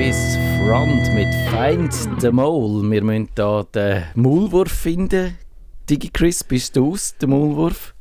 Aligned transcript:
Swiss 0.00 0.38
Front 0.56 1.12
mit 1.12 1.28
Find 1.50 1.92
the 2.22 2.32
Mole. 2.32 2.90
Wir 2.90 3.04
müssen 3.04 3.28
hier 3.36 3.66
den 3.74 4.04
Maulwurf 4.14 4.72
finden. 4.72 5.36
DigiChris, 5.90 6.42
bist 6.42 6.74
du 6.74 6.92
aus, 6.92 7.14
der 7.20 7.28
Maulwurf? 7.28 7.94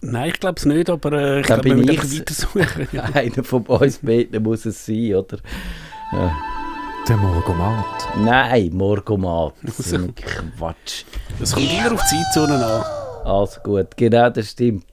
Nein, 0.00 0.30
ich 0.30 0.40
glaube 0.40 0.54
es 0.56 0.64
nicht, 0.64 0.88
aber 0.88 1.12
äh, 1.12 1.40
ich 1.40 1.46
glaube, 1.46 1.64
wir 1.64 1.74
bin 1.74 1.84
müssen 1.84 1.96
ich's. 1.96 2.18
weitersuchen. 2.18 2.98
Einer 3.14 3.44
von 3.44 3.66
uns 3.66 3.98
beiden 3.98 4.42
muss 4.42 4.64
es 4.64 4.86
sein, 4.86 5.16
oder? 5.16 5.36
Ja. 6.12 6.34
Der 7.06 7.16
Morgomat. 7.18 8.08
Nein, 8.24 8.70
Morgomat. 8.72 9.52
Das 9.64 9.80
ist 9.80 9.92
ein 9.92 10.14
Quatsch. 10.14 11.04
Das 11.38 11.52
kommt 11.52 11.70
immer 11.70 11.92
auf 11.92 12.00
die 12.10 12.22
Zeitzone 12.32 12.54
an. 12.54 12.84
Also 13.26 13.60
gut, 13.60 13.94
genau, 13.98 14.30
das 14.30 14.50
stimmt. 14.50 14.86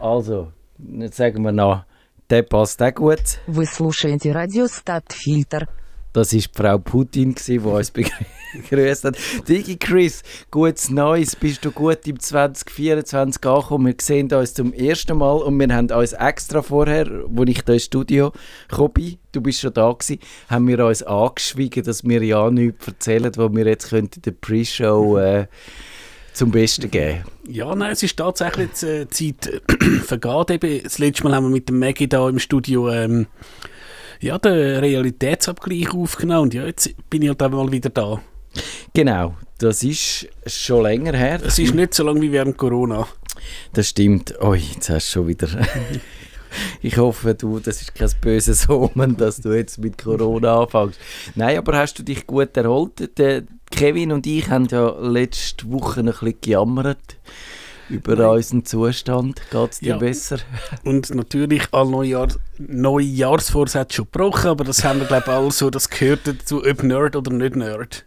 Also, 0.00 0.52
jetzt 0.78 1.16
sagen 1.16 1.42
wir 1.42 1.50
noch, 1.50 1.82
der 2.29 2.43
passt 2.43 2.81
auch 2.81 2.93
gut. 2.93 3.39
Вы 3.47 3.65
слушаете 3.65 4.31
радио 4.31 4.67
Стабфильтр. 4.67 5.67
Das 6.11 6.33
war 6.33 6.39
die 6.39 6.47
Frau 6.55 6.77
Putin, 6.79 7.35
gewesen, 7.35 7.61
die 7.63 7.69
uns 7.69 7.93
begrü- 7.93 8.25
begrüßt 8.53 9.03
hat. 9.03 9.17
Digi 9.47 9.77
Chris, 9.77 10.23
gutes 10.49 10.89
Neues. 10.89 11.35
Bist 11.35 11.63
du 11.63 11.71
gut 11.71 12.07
im 12.07 12.19
2024 12.19 13.45
angekommen? 13.45 13.85
Wir 13.87 13.95
sehen 14.01 14.31
uns 14.33 14.55
zum 14.55 14.73
ersten 14.73 15.19
Mal 15.19 15.37
und 15.37 15.59
wir 15.59 15.75
haben 15.75 15.91
uns 15.91 16.13
extra 16.13 16.63
vorher, 16.63 17.05
als 17.07 17.49
ich 17.49 17.61
hier 17.63 17.73
ins 17.75 17.83
Studio 17.83 18.33
gekommen 18.67 18.93
bin, 18.93 19.17
du 19.33 19.41
bist 19.41 19.59
schon 19.59 19.73
da 19.73 19.91
gewesen, 19.91 20.19
haben 20.49 20.67
wir 20.67 20.83
uns 20.83 21.03
angeschwiegen, 21.03 21.83
dass 21.83 22.03
wir 22.03 22.23
ja 22.23 22.49
nichts 22.49 22.87
erzählen, 22.87 23.31
was 23.35 23.53
wir 23.53 23.67
jetzt 23.67 23.89
könnten 23.89 24.15
in 24.15 24.21
der 24.23 24.31
Pre-Show 24.31 25.17
äh, 25.19 25.45
zum 26.34 26.50
Besten 26.50 26.90
geben. 26.90 27.24
Ja, 27.48 27.74
nein, 27.74 27.92
es 27.92 28.02
ist 28.02 28.16
tatsächlich 28.16 28.68
jetzt, 28.68 28.82
äh, 28.82 29.08
Zeit 29.08 29.46
äh, 29.46 29.60
vergeht. 30.04 30.50
Eben, 30.50 30.82
das 30.82 30.98
letzte 30.98 31.24
Mal 31.24 31.34
haben 31.34 31.44
wir 31.44 31.50
mit 31.50 31.68
dem 31.68 31.78
Maggie 31.78 32.08
da 32.08 32.28
im 32.28 32.38
Studio 32.38 32.90
ähm, 32.90 33.26
ja, 34.20 34.38
den 34.38 34.78
Realitätsabgleich 34.80 35.94
aufgenommen 35.94 36.44
und 36.44 36.54
ja, 36.54 36.66
jetzt 36.66 36.94
bin 37.08 37.22
ich 37.22 37.28
halt 37.28 37.42
eben 37.42 37.56
mal 37.56 37.70
wieder 37.70 37.90
da. 37.90 38.20
Genau, 38.92 39.34
das 39.58 39.82
ist 39.82 40.28
schon 40.46 40.82
länger 40.82 41.16
her. 41.16 41.40
Es 41.44 41.58
ist 41.58 41.74
nicht 41.74 41.94
so 41.94 42.04
lange 42.04 42.20
wie 42.20 42.32
während 42.32 42.56
Corona. 42.56 43.06
Das 43.72 43.88
stimmt. 43.88 44.34
Ui, 44.42 44.58
jetzt 44.58 44.90
hast 44.90 45.08
du 45.08 45.12
schon 45.12 45.28
wieder. 45.28 45.48
ich 46.82 46.96
hoffe, 46.96 47.34
du, 47.34 47.58
das 47.58 47.82
ist 47.82 47.94
kein 47.94 48.10
böses 48.20 48.68
Omen, 48.68 49.16
dass 49.16 49.40
du 49.40 49.52
jetzt 49.52 49.78
mit 49.78 49.98
Corona 49.98 50.62
anfängst. 50.62 50.98
Nein, 51.34 51.58
aber 51.58 51.76
hast 51.76 51.98
du 51.98 52.02
dich 52.02 52.26
gut 52.26 52.56
erholt? 52.56 53.18
Der 53.18 53.42
Kevin 53.74 54.12
und 54.12 54.26
ich 54.26 54.48
haben 54.48 54.66
ja 54.70 54.88
letzte 55.00 55.70
Woche 55.70 56.00
ein 56.00 56.06
bisschen 56.06 56.34
gejammert 56.40 56.98
über 57.88 58.32
unseren 58.32 58.64
Zustand. 58.64 59.42
Geht 59.50 59.72
es 59.72 59.78
dir 59.80 59.88
Ja. 59.90 59.98
besser? 59.98 60.38
Und 60.84 61.14
natürlich 61.14 61.62
alle 61.72 61.90
Neujahr 61.90 62.28
Neujahrsvorsätze 62.58 63.96
schon 63.96 64.04
gebrochen, 64.06 64.48
aber 64.50 64.64
das 64.64 64.84
haben 64.84 65.00
wir 65.00 65.06
glaube 65.06 65.24
ich 65.26 65.32
alle 65.32 65.50
so, 65.50 65.70
das 65.70 65.90
gehört 65.90 66.20
dazu, 66.26 66.64
ob 66.64 66.82
Nerd 66.82 67.16
oder 67.16 67.32
nicht 67.32 67.56
Nerd. 67.56 68.04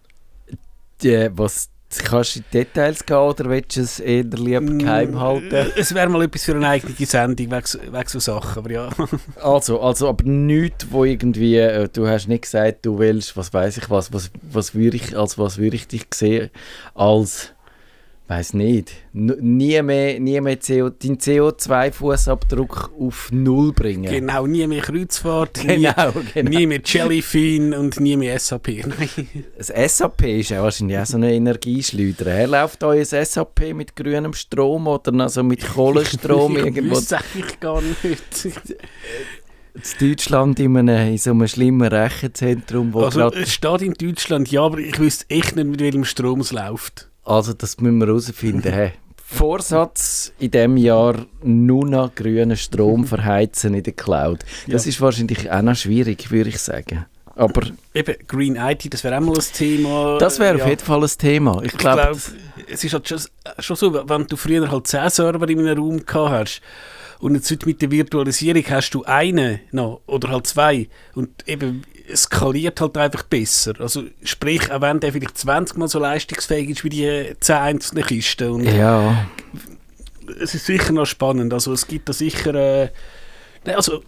Die, 1.03 1.29
was, 1.33 1.69
kannst 2.03 2.35
du 2.35 2.39
in 2.39 2.45
Details 2.53 3.05
gehen 3.05 3.15
oder 3.17 3.49
willst 3.49 3.77
du 3.77 3.81
es 3.81 3.99
eher 3.99 4.23
lieber 4.23 4.59
geheim 4.77 5.19
halten? 5.19 5.51
Äh, 5.53 5.65
Es 5.77 5.93
wäre 5.93 6.09
mal 6.09 6.21
etwas 6.23 6.43
für 6.43 6.53
eine 6.55 6.67
eigene 6.67 6.93
Sendung, 7.05 7.49
wegen, 7.51 7.65
so- 7.65 7.79
wegen 7.81 8.07
so 8.09 8.19
Sachen, 8.19 8.59
aber 8.59 8.71
ja. 8.71 8.89
Also, 9.41 9.79
also 9.81 10.09
aber 10.09 10.23
nichts, 10.25 10.87
wo 10.91 11.05
irgendwie, 11.05 11.55
äh, 11.57 11.87
du 11.91 12.07
hast 12.07 12.27
nicht 12.27 12.41
gesagt, 12.43 12.85
du 12.85 12.99
willst, 12.99 13.37
was 13.37 13.53
weiß 13.53 13.77
ich 13.77 13.89
was, 13.89 14.11
was, 14.11 14.31
was 14.41 14.75
würde 14.75 14.97
ich, 14.97 15.17
als 15.17 15.37
was 15.37 15.57
würde 15.57 15.75
ich 15.77 15.87
dich 15.87 16.05
sehen, 16.13 16.49
als, 16.93 17.53
weiß 18.27 18.55
nicht, 18.55 18.91
nie 19.13 19.81
mehr, 19.81 20.19
nie 20.19 20.41
mehr 20.41 20.57
CO, 20.59 20.89
deinen 20.89 21.17
CO2-Fußabdruck 21.17 22.89
auf 22.99 23.29
Null 23.31 23.71
bringen. 23.71 24.11
Genau, 24.11 24.45
nie 24.45 24.67
mehr 24.67 24.81
Kreuzfahrt, 24.81 25.61
Genau, 25.61 26.11
nie, 26.11 26.23
genau. 26.33 26.49
nie 26.49 26.67
mehr 26.67 26.81
Jellyfin 26.83 27.73
und 27.73 27.99
nie 27.99 28.17
mehr 28.17 28.37
SAP. 28.37 28.67
Nein. 28.85 29.29
Das 29.57 29.67
SAP 29.67 30.23
ist 30.23 30.49
ja 30.49 30.61
wahrscheinlich 30.61 30.97
auch 30.97 31.05
so 31.05 31.17
eine 31.17 31.33
Energieschleuder. 31.33 32.25
Her 32.31 32.47
läuft 32.47 32.83
euer 32.83 33.05
SAP 33.05 33.73
mit 33.73 33.95
grünem 33.95 34.33
Strom 34.33 34.87
oder 34.87 35.11
noch 35.11 35.29
so 35.29 35.43
mit 35.43 35.65
Kohlenstrom 35.73 36.57
ich 36.57 36.65
irgendwo 36.65 36.97
wüsste 36.97 37.19
eigentlich 37.19 37.59
gar 37.61 37.81
nicht. 37.81 38.45
in 39.73 40.09
Deutschland 40.09 40.59
in, 40.59 40.75
einem, 40.75 41.11
in 41.11 41.17
so 41.17 41.31
einem 41.31 41.47
schlimmen 41.47 41.87
Rechenzentrum, 41.87 42.93
wo 42.93 43.03
Also, 43.03 43.31
es 43.31 43.53
steht 43.53 43.81
in 43.81 43.93
Deutschland, 43.93 44.51
ja, 44.51 44.63
aber 44.63 44.79
ich 44.79 44.99
wüsste 44.99 45.29
echt 45.29 45.55
nicht, 45.55 45.67
mit 45.67 45.79
welchem 45.79 46.03
Strom 46.03 46.41
es 46.41 46.51
läuft. 46.51 47.09
Also 47.27 47.53
das 47.53 47.79
müssen 47.79 47.97
wir 47.99 48.07
herausfinden. 48.07 48.71
Hey. 48.71 48.93
Vorsatz 49.23 50.31
in 50.39 50.51
diesem 50.51 50.77
Jahr 50.77 51.25
nur 51.43 51.85
noch 51.85 52.15
grünen 52.15 52.55
Strom 52.55 53.05
verheizen 53.05 53.73
in 53.73 53.83
der 53.83 53.93
Cloud. 53.93 54.39
Das 54.67 54.85
Ja. 54.85 54.89
ist 54.89 55.01
wahrscheinlich 55.01 55.51
auch 55.51 55.61
noch 55.61 55.75
schwierig, 55.75 56.31
würde 56.31 56.49
ich 56.49 56.59
sagen. 56.59 57.05
Aber 57.35 57.61
Eben, 57.93 58.15
Green 58.27 58.55
IT, 58.55 58.91
das 58.93 59.03
wäre 59.03 59.17
auch 59.17 59.21
mal 59.21 59.35
ein 59.37 59.43
Thema. 59.53 60.17
das 60.17 60.39
wäre 60.39 60.57
ja. 60.57 60.63
auf 60.63 60.69
jeden 60.69 60.81
Fall 60.83 61.03
ein 61.03 61.09
Thema. 61.17 61.61
Ich 61.61 61.73
Ich 61.73 61.77
glaube, 61.77 62.01
glaube, 62.01 62.19
es 62.71 62.83
ist 62.83 62.93
halt 62.93 63.07
schon, 63.07 63.19
schon 63.59 63.75
so, 63.75 64.09
wenn 64.09 64.25
du 64.27 64.35
früher 64.37 64.71
halt 64.71 64.87
10 64.87 65.09
Server 65.09 65.47
in 65.49 65.59
einem 65.59 65.77
Raum 65.77 66.05
gehabt 66.05 66.31
hast 66.31 66.61
und 67.19 67.35
jetzt 67.35 67.51
heute 67.51 67.65
mit 67.67 67.81
der 67.81 67.91
Virtualisierung 67.91 68.63
hast 68.69 68.91
du 68.91 69.03
einen 69.03 69.59
noch 69.71 70.01
oder 70.07 70.29
halt 70.29 70.47
zwei 70.47 70.87
und 71.15 71.29
eben 71.47 71.83
es 72.07 72.23
skaliert 72.23 72.79
halt 72.81 72.97
einfach 72.97 73.23
besser. 73.23 73.73
Also 73.79 74.03
sprich, 74.23 74.71
auch 74.71 74.81
wenn 74.81 74.99
der 74.99 75.11
vielleicht 75.11 75.37
20 75.37 75.77
mal 75.77 75.87
so 75.87 75.99
leistungsfähig 75.99 76.69
ist 76.69 76.83
wie 76.83 76.89
die 76.89 77.35
10 77.39 77.55
einzelnen 77.55 78.05
Kisten 78.05 78.49
und 78.49 78.63
ja, 78.63 79.27
es 80.39 80.55
ist 80.55 80.65
sicher 80.65 80.93
noch 80.93 81.05
spannend. 81.05 81.53
Also 81.53 81.73
es 81.73 81.87
gibt 81.87 82.09
da 82.09 82.13
sicher. 82.13 82.53
Äh, 82.53 82.89
nein, 83.65 83.75
also 83.75 84.03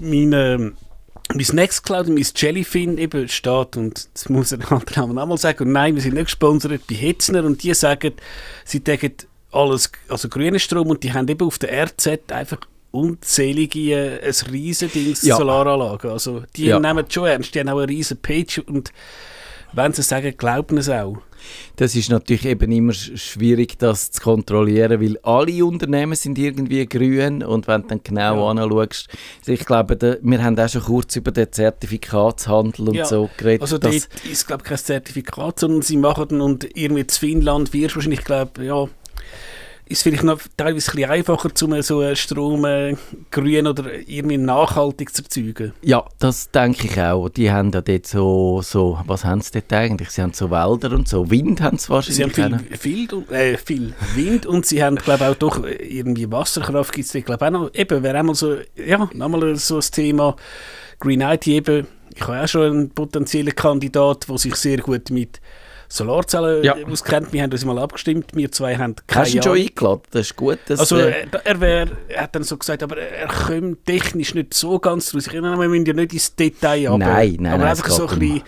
meine, 0.00 0.72
mein 1.32 1.46
Nextcloud 1.52 2.08
und 2.08 2.14
mein 2.14 2.26
Jellyfin 2.34 2.98
eben 2.98 3.28
steht 3.28 3.76
und 3.76 4.08
das 4.12 4.28
muss 4.28 4.50
den 4.50 4.62
anderen 4.64 5.18
auch 5.18 5.26
mal 5.26 5.38
sagen. 5.38 5.64
Und 5.64 5.72
nein, 5.72 5.94
wir 5.94 6.02
sind 6.02 6.14
nicht 6.14 6.26
gesponsert 6.26 6.86
bei 6.88 6.94
Hetzner 6.94 7.44
und 7.44 7.62
die 7.62 7.74
sagen, 7.74 8.12
sie 8.64 8.80
tägen 8.80 9.14
alles, 9.52 9.90
also 10.08 10.28
grünen 10.28 10.58
Strom 10.58 10.88
und 10.88 11.02
die 11.02 11.12
haben 11.12 11.28
eben 11.28 11.46
auf 11.46 11.58
der 11.58 11.86
RZ 11.86 12.30
einfach 12.30 12.58
unzählige, 12.94 14.20
äh, 14.20 14.26
ein 14.26 14.50
riesen 14.52 14.90
Dings 14.92 15.22
Ja. 15.22 15.36
Solaranlagen. 15.36 16.10
Also 16.10 16.42
die 16.56 16.66
Ja. 16.66 16.78
nehmen 16.78 17.04
es 17.06 17.12
schon 17.14 17.26
ernst, 17.26 17.54
die 17.54 17.60
haben 17.60 17.68
auch 17.68 17.78
eine 17.78 17.88
riesen 17.88 18.16
Page 18.18 18.58
und 18.66 18.90
wenn 19.72 19.92
sie 19.92 20.02
sagen, 20.02 20.34
glauben 20.36 20.78
es 20.78 20.88
auch. 20.88 21.16
das 21.76 21.94
ist 21.94 22.08
natürlich 22.08 22.46
eben 22.46 22.72
immer 22.72 22.92
sch- 22.92 23.18
schwierig, 23.18 23.76
das 23.78 24.10
zu 24.12 24.22
kontrollieren, 24.22 24.98
weil 25.02 25.18
alle 25.24 25.62
Unternehmen 25.66 26.14
sind 26.14 26.38
irgendwie 26.38 26.86
grün 26.86 27.42
und 27.42 27.66
wenn 27.68 27.82
du 27.82 27.88
dann 27.88 28.00
genau 28.02 28.36
Ja. 28.54 28.62
anschaust, 28.62 29.08
also 29.40 29.52
ich 29.52 29.66
glaube, 29.66 30.18
wir 30.22 30.42
haben 30.42 30.58
auch 30.58 30.68
schon 30.70 30.82
kurz 30.82 31.16
über 31.16 31.32
den 31.32 31.52
Zertifikatshandel 31.52 32.88
und 32.88 32.94
Ja, 32.94 33.04
so 33.04 33.28
geredet. 33.36 33.60
Also 33.62 33.76
dort 33.78 33.94
ist 33.94 34.46
glaube 34.46 34.62
kein 34.64 34.78
Zertifikat, 34.78 35.60
sondern 35.60 35.82
sie 35.82 35.96
machen 35.98 36.26
dann 36.30 36.40
und 36.40 36.64
irgendwie 36.76 37.02
in 37.02 37.08
Finnland 37.10 37.72
wirst 37.74 37.92
du 37.92 37.96
wahrscheinlich, 37.96 38.24
glaube 38.24 38.64
ja, 38.64 38.86
ist 39.86 40.02
vielleicht 40.02 40.22
noch 40.22 40.40
teilweise 40.56 40.90
ein 40.90 40.96
bisschen 40.96 41.10
einfacher, 41.10 41.50
um 41.62 41.82
so 41.82 42.00
einen 42.00 42.16
Strom 42.16 42.64
äh, 42.64 42.96
grün 43.30 43.66
oder 43.66 43.92
irgendwie 44.06 44.38
nachhaltig 44.38 45.14
zu 45.14 45.22
erzeugen. 45.22 45.72
Ja, 45.82 46.04
das 46.18 46.50
denke 46.50 46.86
ich 46.86 47.00
auch. 47.00 47.28
Die 47.28 47.50
haben 47.50 47.70
ja 47.70 47.82
dort 47.82 48.06
so, 48.06 48.62
so 48.62 48.98
was 49.06 49.24
haben 49.24 49.42
sie 49.42 49.52
dort 49.52 49.72
eigentlich? 49.72 50.10
Sie 50.10 50.22
haben 50.22 50.32
so 50.32 50.50
Wälder 50.50 50.92
und 50.92 51.06
so. 51.06 51.30
Wind 51.30 51.60
haben 51.60 51.78
sie 51.78 51.84
Sie 52.02 52.22
haben 52.22 52.30
wahrscheinlich 52.36 52.78
viel, 52.78 53.08
viel, 53.08 53.32
äh, 53.34 53.56
viel 53.58 53.94
Wind 54.14 54.46
und 54.46 54.64
sie 54.64 54.82
haben, 54.82 54.96
glaube 54.96 55.28
auch 55.28 55.34
doch 55.34 55.62
irgendwie 55.64 56.30
Wasserkraft 56.30 56.92
gibt 56.92 57.14
es, 57.14 57.24
glaube 57.24 57.46
auch 57.46 57.50
noch, 57.50 57.74
eben, 57.74 58.02
wäre 58.02 58.18
einmal 58.18 58.34
so, 58.34 58.56
ja, 58.76 59.08
nochmal 59.12 59.56
so 59.56 59.76
ein 59.76 59.82
Thema, 59.82 60.36
Green 60.98 61.20
IT 61.20 61.46
eben, 61.46 61.86
ich 62.14 62.22
habe 62.22 62.40
auch 62.40 62.48
schon 62.48 62.70
einen 62.70 62.90
potenziellen 62.90 63.54
Kandidat, 63.54 64.28
der 64.28 64.38
sich 64.38 64.54
sehr 64.54 64.78
gut 64.78 65.10
mit 65.10 65.40
Solarzellen 65.88 66.64
Ja. 66.64 66.76
auskennt. 66.90 67.32
Wir 67.32 67.42
haben 67.42 67.52
uns 67.52 67.64
mal 67.64 67.78
abgestimmt, 67.78 68.30
wir 68.34 68.50
zwei 68.52 68.76
haben 68.76 68.94
keine 69.06 69.22
Hast 69.24 69.32
du 69.34 69.36
ihn 69.38 69.42
schon 69.42 69.58
eingeladen? 69.58 70.02
Das 70.10 70.20
ist 70.22 70.36
gut. 70.36 70.58
Dass, 70.66 70.80
Also 70.80 70.98
äh, 70.98 71.22
äh, 71.22 71.26
er, 71.44 71.60
wär, 71.60 71.88
er 72.08 72.22
hat 72.22 72.34
dann 72.34 72.42
so 72.42 72.56
gesagt, 72.56 72.82
aber 72.82 72.96
er 72.98 73.28
kommt 73.28 73.84
technisch 73.86 74.34
nicht 74.34 74.54
so 74.54 74.78
ganz 74.78 75.14
raus. 75.14 75.26
Ich 75.26 75.32
meine, 75.40 75.58
wir 75.58 75.68
müssen 75.68 75.86
ja 75.86 75.92
nicht 75.92 76.12
ins 76.12 76.34
Detail 76.34 76.88
aber, 76.88 76.98
Nein, 76.98 77.36
nein, 77.40 77.52
aber 77.52 77.62
nein, 77.62 77.70
einfach 77.70 77.90
so 77.90 78.06
ein 78.08 78.18
bisschen 78.18 78.42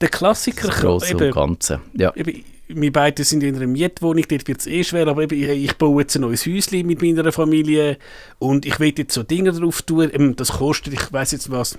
der 0.00 0.08
Klassiker. 0.08 0.68
das 0.68 0.80
Grosse 0.80 1.14
und 1.14 1.22
eben, 1.22 1.32
Ganze. 1.32 1.80
Ja. 1.94 2.12
eben, 2.16 2.44
wir 2.72 2.92
beide 2.92 3.24
sind 3.24 3.42
in 3.42 3.56
einer 3.56 3.66
Mietwohnung, 3.66 4.24
dort 4.28 4.46
wird 4.46 4.60
es 4.60 4.66
eh 4.68 4.84
schwer, 4.84 5.08
aber 5.08 5.24
ich, 5.24 5.32
ich 5.32 5.76
baue 5.76 6.02
jetzt 6.02 6.14
ein 6.14 6.22
neues 6.22 6.46
Häuschen 6.46 6.86
mit 6.86 7.02
meiner 7.02 7.32
Familie 7.32 7.98
und 8.38 8.64
ich 8.64 8.78
will 8.78 8.92
jetzt 8.96 9.12
so 9.12 9.24
Dinge 9.24 9.50
drauf 9.52 9.82
tun, 9.82 10.08
eben, 10.10 10.36
das 10.36 10.52
kostet, 10.52 10.92
ich 10.94 11.12
weiß 11.12 11.32
jetzt 11.32 11.50
was, 11.50 11.78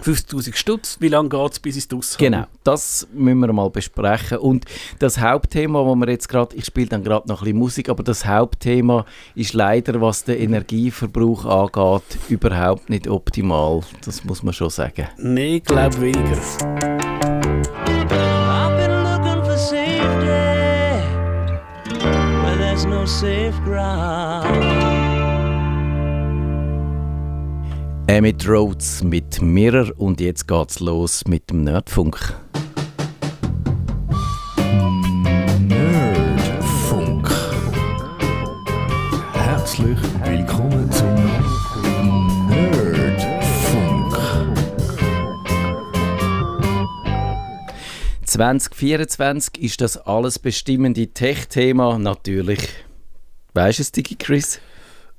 50'000 0.00 0.56
Stutz, 0.56 0.96
wie 1.00 1.08
lange 1.08 1.28
geht 1.28 1.52
es, 1.52 1.60
bis 1.60 1.76
es 1.76 1.88
draus? 1.88 2.16
Genau, 2.18 2.44
das 2.64 3.06
müssen 3.12 3.40
wir 3.40 3.52
mal 3.52 3.70
besprechen. 3.70 4.38
Und 4.38 4.64
das 4.98 5.20
Hauptthema, 5.20 5.84
wo 5.84 5.94
wir 5.94 6.08
jetzt 6.08 6.28
gerade, 6.28 6.56
ich 6.56 6.64
spiele 6.64 6.88
dann 6.88 7.04
gerade 7.04 7.28
noch 7.28 7.42
ein 7.42 7.44
bisschen 7.44 7.58
Musik, 7.58 7.88
aber 7.88 8.02
das 8.02 8.24
Hauptthema 8.26 9.04
ist 9.34 9.52
leider, 9.52 10.00
was 10.00 10.24
den 10.24 10.38
Energieverbrauch 10.38 11.44
angeht, 11.44 12.18
überhaupt 12.28 12.90
nicht 12.90 13.08
optimal. 13.08 13.82
Das 14.04 14.24
muss 14.24 14.42
man 14.42 14.54
schon 14.54 14.70
sagen. 14.70 15.08
Nein, 15.18 15.56
ich 15.56 15.64
glaube 15.64 16.00
weniger. 16.00 16.38
I've 18.52 18.76
been 18.76 19.02
looking 19.02 19.44
for 19.44 19.56
safety 19.56 20.26
where 22.42 22.56
there's 22.58 22.84
no 22.84 23.06
safe 23.06 23.58
ground. 23.64 24.91
Emmett 28.12 28.46
Rhodes 28.46 29.02
mit 29.02 29.40
Mirror 29.40 29.90
und 29.98 30.20
jetzt 30.20 30.46
geht's 30.46 30.80
los 30.80 31.24
mit 31.26 31.48
dem 31.48 31.64
Nerdfunk. 31.64 32.34
Nerdfunk. 35.58 37.30
Herzlich 39.32 39.96
willkommen 40.24 40.92
zum 40.92 41.14
Nerdfunk. 42.50 44.14
2024 48.26 49.62
ist 49.62 49.80
das 49.80 49.96
alles 49.96 50.38
bestimmende 50.38 51.06
Tech-Thema 51.06 51.98
natürlich. 51.98 52.68
Weißt 53.54 53.78
du 53.78 53.82
es, 53.84 53.92
Digi 53.92 54.16
Chris? 54.16 54.60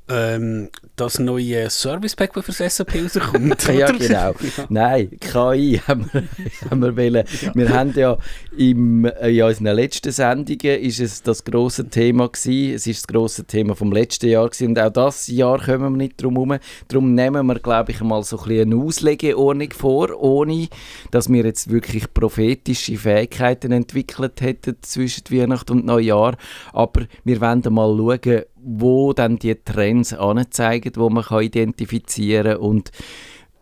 Ähm, 0.10 0.70
das 0.98 1.18
neue 1.18 1.70
Service 1.70 2.16
Pack, 2.16 2.34
das 2.34 2.46
für 2.46 2.52
das 2.52 2.76
SAP 2.76 2.96
rauskommt. 2.96 3.68
ja, 3.74 3.90
genau. 3.90 4.34
Nein, 4.70 5.18
KI 5.18 5.80
haben 5.88 6.10
wir, 6.12 6.24
haben 6.70 6.82
wir 6.82 6.98
wollen. 6.98 7.24
Wir 7.54 7.70
haben 7.70 7.94
ja 7.96 8.18
im, 8.58 9.06
äh, 9.06 9.30
in 9.30 9.44
unseren 9.44 9.76
letzten 9.76 10.12
Sendungen 10.12 10.82
ist 10.82 11.00
es 11.00 11.24
das 11.24 11.46
große 11.46 11.88
Thema 11.88 12.28
gewesen. 12.28 12.76
Es 12.76 12.86
ist 12.86 13.04
das 13.04 13.08
große 13.08 13.46
Thema 13.46 13.76
vom 13.76 13.94
letzten 13.94 14.28
Jahr 14.28 14.50
gewesen. 14.50 14.70
und 14.70 14.80
auch 14.80 14.92
das 14.92 15.28
Jahr 15.28 15.64
kommen 15.64 15.94
wir 15.94 15.98
nicht 15.98 16.22
drum 16.22 16.34
herum. 16.34 16.58
Darum 16.90 17.16
nehmen 17.16 17.48
wir, 17.48 17.60
glaube 17.60 17.94
ich, 17.94 18.02
mal 18.02 18.24
so 18.24 18.38
ein 18.40 18.48
bisschen 18.50 18.74
eine 18.74 18.84
Auslegeordnung 18.84 19.72
vor, 19.72 20.22
ohne 20.22 20.68
dass 21.12 21.32
wir 21.32 21.46
jetzt 21.46 21.72
wirklich 21.72 22.14
prophetische 22.14 22.98
Fähigkeiten 22.98 23.72
entwickelt 23.72 24.42
hätten 24.42 24.76
zwischen 24.82 25.24
Weihnachten 25.30 25.72
und 25.72 25.86
Neujahr. 25.86 26.36
Aber 26.74 27.04
wir 27.24 27.40
wollen 27.40 27.64
mal 27.70 27.98
schauen, 27.98 28.44
wo 28.64 29.14
dann 29.14 29.38
die 29.38 29.56
Trends 29.56 30.14
anzeigen, 30.14 30.94
wo 30.96 31.10
man 31.10 31.24
kann 31.24 31.44
identifizieren 31.44 32.58
und 32.58 32.92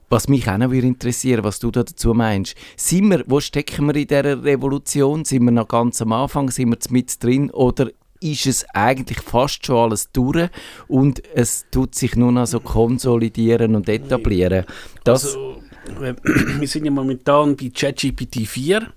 was 0.10 0.28
mich 0.28 0.50
auch 0.50 0.58
noch 0.58 0.72
würde 0.72 0.88
interessieren, 0.88 1.44
was 1.44 1.60
du 1.60 1.72
da 1.72 1.84
dazu 1.84 2.14
meinst. 2.14 2.56
Sind 2.76 3.10
wir, 3.10 3.24
wo 3.28 3.40
stecken 3.40 3.88
wir 3.88 3.96
in 3.96 4.08
dieser 4.08 4.44
Revolution? 4.44 5.24
Sind 5.24 5.46
wir 5.46 5.52
noch 5.52 5.70
ganz 5.70 6.02
am 6.02 6.12
Anfang? 6.12 6.50
Sind 6.52 6.70
wir 6.70 6.78
mit 6.90 7.24
drin? 7.24 7.50
Oder 7.50 7.92
ist 8.20 8.46
es 8.46 8.66
eigentlich 8.74 9.20
fast 9.22 9.66
schon 9.66 9.78
alles 9.78 10.12
durch 10.12 10.50
und 10.88 11.24
es 11.34 11.66
tut 11.72 11.96
sich 11.96 12.16
nur 12.16 12.32
noch 12.32 12.46
so 12.46 12.60
konsolidieren 12.60 13.76
und 13.76 13.90
etablieren? 13.90 14.66
Das, 15.04 15.26
Also, 15.26 15.62
äh, 16.02 16.14
wir 16.60 16.68
sind 16.68 16.86
ja 16.86 16.92
momentan 16.92 17.56
bei 17.56 17.70
ChatGPT 17.70 18.48
4. 18.48 18.94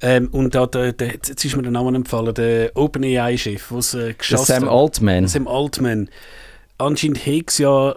Ähm, 0.00 0.28
und 0.30 0.54
da, 0.54 0.66
der, 0.66 0.92
der, 0.92 1.08
jetzt 1.08 1.44
ist 1.44 1.56
mir 1.56 1.62
der 1.62 1.72
Name 1.72 1.94
empfallen, 1.96 2.32
der 2.34 2.70
OpenAI-Chef, 2.76 3.68
der 3.68 3.78
es 3.78 3.94
äh, 3.94 4.14
geschafft 4.14 4.46
Sam 4.46 4.64
hat. 4.64 4.70
Altman. 4.70 5.26
Sam 5.26 5.48
Altman. 5.48 6.08
Anscheinend 6.78 7.26
hat 7.26 7.44
es 7.48 7.58
ja, 7.58 7.96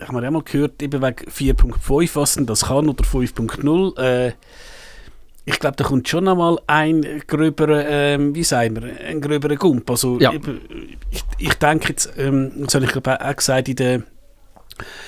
haben 0.00 0.20
wir 0.20 0.26
auch 0.26 0.32
mal 0.32 0.42
gehört, 0.42 0.82
eben 0.82 1.00
wegen 1.00 1.30
4.5, 1.30 2.10
was 2.14 2.34
denn 2.34 2.46
das 2.46 2.66
kann, 2.66 2.88
oder 2.88 3.04
5.0. 3.04 3.98
Äh, 3.98 4.32
ich 5.44 5.60
glaube, 5.60 5.76
da 5.76 5.84
kommt 5.84 6.08
schon 6.08 6.26
einmal 6.26 6.58
ein 6.66 7.22
gröberer, 7.28 7.86
ähm, 7.88 8.34
wie 8.34 8.42
sagen 8.42 8.82
wir, 8.82 9.00
ein 9.06 9.20
gröberer 9.20 9.54
Gump. 9.54 9.88
Also, 9.88 10.18
Ja. 10.18 10.32
ich, 10.32 11.22
ich 11.38 11.54
denke 11.54 11.90
jetzt, 11.90 12.12
ähm, 12.18 12.50
das 12.56 12.74
habe 12.74 12.84
ich 12.84 12.90
glaube 12.90 13.20
auch 13.24 13.36
gesagt 13.36 13.68
in 13.68 13.76
der 13.76 14.02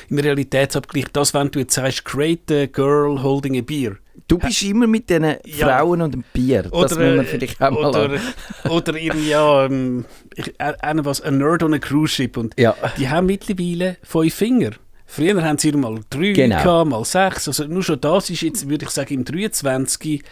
im 0.09 0.19
Realitätsabgleich, 0.19 1.07
das, 1.13 1.35
wenn 1.35 1.51
du 1.51 1.59
jetzt 1.59 1.75
sagst, 1.75 2.05
create 2.05 2.51
a 2.53 2.67
girl 2.67 3.23
holding 3.23 3.59
a 3.59 3.61
beer. 3.61 3.97
Du 4.29 4.39
bist 4.39 4.63
immer 4.63 4.87
mit 4.87 5.09
diesen 5.09 5.25
Ja. 5.47 5.67
Frauen 5.67 6.03
und 6.03 6.13
dem 6.15 6.25
Bier. 6.33 6.65
das 6.65 6.73
Oder, 6.73 6.97
müssen 6.97 7.15
wir 7.17 7.23
äh, 7.23 7.25
vielleicht 7.25 7.63
auch 7.63 7.71
mal 7.71 7.87
oder, 7.89 8.21
oder 8.69 8.95
irgendwie, 8.95 9.31
ja, 9.31 9.65
ähm, 9.65 10.05
ich, 10.37 10.49
äh, 10.59 10.75
einer 10.81 11.05
was, 11.07 11.23
a 11.23 11.31
nerd 11.31 11.63
on 11.63 11.73
a 11.75 11.79
cruise 11.79 12.15
ship. 12.15 12.37
Und 12.37 12.55
Ja. 12.61 12.75
die 12.99 13.09
haben 13.09 13.27
mittlerweile 13.27 13.97
fünf 14.03 14.35
Finger. 14.35 14.71
Früher 15.07 15.43
haben 15.43 15.57
sie 15.57 15.73
mal 15.73 16.01
drei, 16.11 16.33
Genau. 16.33 16.57
gehabt, 16.63 16.91
mal 16.91 17.05
sechs. 17.07 17.49
Also 17.49 17.65
nur 17.65 17.83
schon 17.83 18.01
das 18.03 18.29
ist 18.29 18.43
jetzt, 18.43 18.69
würde 18.69 18.85
ich 18.85 18.91
sagen, 18.91 19.15
im 19.15 19.25
23 19.25 20.23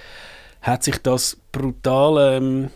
hat 0.61 0.85
sich 0.85 0.99
das 0.99 1.39
brutal 1.51 2.37
ähm, 2.37 2.69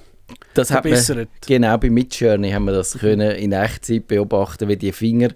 Das 0.54 0.70
hat 0.70 0.84
man, 0.84 0.94
verbessert. 0.94 1.28
genau, 1.46 1.76
bei 1.76 1.90
Midjourney 1.90 2.52
haben 2.52 2.64
wir 2.64 2.72
das 2.72 2.96
können 2.98 3.32
in 3.32 3.52
Echtzeit 3.52 4.06
beobachten, 4.06 4.68
wie 4.68 4.76
die 4.76 4.92
Finger, 4.92 5.28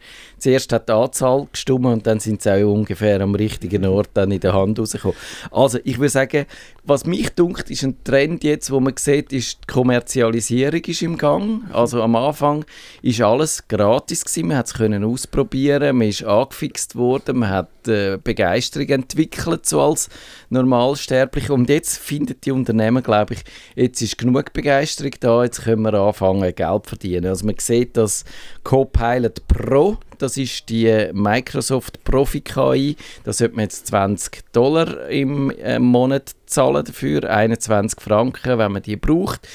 zuerst 0.44 0.72
hat 0.74 0.90
die 0.90 0.92
Anzahl 0.92 1.46
gestimmt 1.50 1.86
und 1.86 2.06
dann 2.06 2.20
sind 2.20 2.42
sie 2.42 2.52
auch 2.52 2.70
ungefähr 2.70 3.18
am 3.22 3.34
richtigen 3.34 3.86
Ort 3.86 4.10
dann 4.12 4.30
in 4.30 4.40
der 4.40 4.52
Hand 4.52 4.78
rausgekommen. 4.78 5.16
Also 5.50 5.78
ich 5.84 5.98
würde 5.98 6.10
sagen, 6.10 6.44
was 6.84 7.06
mich 7.06 7.30
dunkt, 7.30 7.70
ist 7.70 7.82
ein 7.82 8.04
Trend 8.04 8.44
jetzt, 8.44 8.70
wo 8.70 8.78
man 8.78 8.94
sieht, 8.98 9.32
ist 9.32 9.60
die 9.62 9.72
Kommerzialisierung 9.72 10.82
ist 10.84 11.00
im 11.00 11.16
Gang. 11.16 11.62
Also 11.72 12.02
am 12.02 12.14
Anfang 12.14 12.66
ist 13.00 13.22
alles 13.22 13.66
gratis 13.68 14.22
gewesen, 14.22 14.48
man 14.48 14.58
hat 14.58 14.66
es 14.66 14.74
können 14.74 15.02
ausprobieren, 15.02 15.96
man 15.96 16.08
ist 16.08 16.24
angefixt 16.24 16.94
worden, 16.94 17.38
man 17.38 17.48
hat 17.48 17.88
äh, 17.88 18.18
Begeisterung 18.22 18.88
entwickelt, 18.90 19.64
so 19.64 19.80
als 19.80 20.10
Normalsterbliche. 20.50 21.54
Und 21.54 21.70
jetzt 21.70 21.96
finden 21.96 22.36
die 22.44 22.52
Unternehmen, 22.52 23.02
glaube 23.02 23.32
ich, 23.34 23.44
jetzt 23.76 24.02
ist 24.02 24.18
genug 24.18 24.52
Begeisterung 24.52 25.12
da, 25.20 25.42
jetzt 25.42 25.62
können 25.62 25.82
wir 25.82 25.94
anfangen, 25.94 26.54
Geld 26.54 26.84
zu 26.84 26.88
verdienen. 26.90 27.28
Also 27.28 27.46
man 27.46 27.54
sieht, 27.58 27.96
dass 27.96 28.26
Copilot 28.62 29.48
Pro, 29.48 29.96
das 30.24 30.38
ist 30.38 30.70
die 30.70 31.10
Microsoft 31.12 32.02
Profi 32.02 32.40
KI, 32.40 32.96
da 33.24 33.32
sollte 33.32 33.56
man 33.56 33.64
jetzt 33.64 33.88
20 33.88 34.52
Dollar 34.52 35.08
im 35.08 35.50
äh, 35.50 35.78
Monat 35.78 36.34
zahlen 36.46 36.82
dafür, 36.82 37.30
21 37.30 38.00
Franken, 38.00 38.58
wenn 38.58 38.72
man 38.72 38.82
die 38.82 38.96
braucht. 38.96 39.46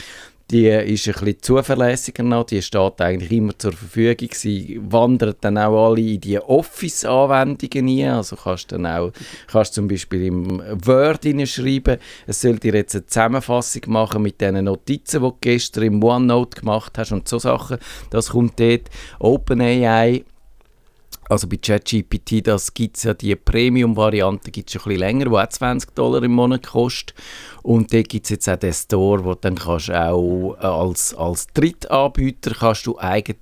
Die 0.52 0.68
ist 0.68 1.08
ein 1.08 1.14
bisschen 1.14 1.42
zuverlässiger 1.42 2.24
noch, 2.24 2.46
die 2.46 2.62
steht 2.62 3.02
eigentlich 3.02 3.32
immer 3.32 3.58
zur 3.58 3.72
Verfügung. 3.74 4.30
Sie 4.34 4.80
wandert 4.84 5.38
dann 5.42 5.60
auch 5.60 5.90
alle 5.90 6.02
in 6.02 6.22
die 6.22 6.40
Office-Anwendungen 6.40 7.88
ein, 7.88 8.12
also 8.14 8.36
kannst 8.36 8.72
dann 8.72 8.88
auch, 8.88 9.12
kannst 9.48 9.76
zum 9.76 9.88
Beispiel 9.88 10.26
im 10.26 10.60
Word 10.86 11.24
schreiben, 11.48 11.98
es 12.26 12.42
soll 12.42 12.58
dir 12.58 12.74
jetzt 12.74 12.96
eine 12.96 13.06
Zusammenfassung 13.06 13.84
machen 13.88 14.24
mit 14.24 14.42
den 14.42 14.66
Notizen, 14.66 15.22
die 15.22 15.28
du 15.28 15.38
gestern 15.40 15.84
im 15.84 16.04
OneNote 16.04 16.62
gemacht 16.62 16.98
hast 16.98 17.12
und 17.12 17.28
so 17.28 17.38
Sachen. 17.38 17.78
Das 18.10 18.30
kommt 18.30 18.60
dort. 18.60 18.90
OpenAI 19.20 20.24
also 21.30 21.48
bei 21.48 21.58
ChatGPT, 21.58 22.46
das 22.46 22.74
gibt 22.74 22.98
es 22.98 23.04
ja 23.04 23.14
die 23.14 23.36
Premium-Variante, 23.36 24.50
gibt 24.50 24.70
es 24.70 24.74
schon 24.74 24.82
ein 24.82 24.96
bisschen 24.96 25.00
länger, 25.00 25.26
die 25.26 25.32
auch 25.32 25.48
20 25.48 25.96
Dollar 25.96 26.24
im 26.24 26.34
Monat 26.34 26.68
kostet. 26.68 27.14
Und 27.62 27.94
dort 27.94 28.10
gibt 28.10 28.26
es 28.26 28.32
jetzt 28.32 28.50
auch 28.50 28.58
den 28.58 28.74
Store, 28.74 29.24
wo 29.24 29.36
dann 29.36 29.56
kannst 29.56 29.92
auch 29.92 30.56
äh, 30.60 30.66
als, 30.66 31.14
als 31.14 31.48
Drittanbieter 31.54 32.56
kannst 32.60 32.88
du 32.88 32.98
eigene 32.98 33.38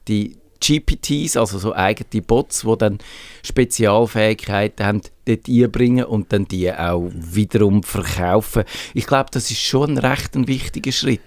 GPTs, 0.59 1.37
also 1.37 1.59
so 1.59 1.73
eigene 1.73 2.21
Bots, 2.21 2.61
die 2.61 2.77
dann 2.77 2.97
Spezialfähigkeiten 3.43 4.85
haben, 4.85 5.01
dort 5.25 5.47
einbringen 5.47 6.05
und 6.05 6.33
dann 6.33 6.47
die 6.47 6.71
auch 6.73 7.09
wiederum 7.13 7.83
verkaufen. 7.83 8.63
Ich 8.93 9.07
glaube, 9.07 9.29
das 9.31 9.49
ist 9.49 9.61
schon 9.61 9.91
ein 9.91 9.97
recht 9.97 10.35
ein 10.35 10.47
wichtiger 10.47 10.91
Schritt. 10.91 11.21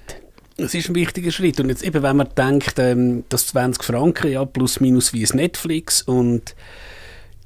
Es 0.62 0.74
ist 0.74 0.88
ein 0.88 0.94
wichtiger 0.94 1.30
Schritt. 1.30 1.60
Und 1.60 1.68
jetzt 1.68 1.82
eben, 1.82 2.02
wenn 2.02 2.16
man 2.16 2.28
denkt, 2.36 2.78
ähm, 2.78 3.24
das 3.28 3.48
20 3.48 3.82
Franken, 3.82 4.30
ja, 4.30 4.44
plus 4.44 4.80
minus 4.80 5.12
wie 5.12 5.22
es 5.22 5.34
Netflix 5.34 6.02
und 6.02 6.54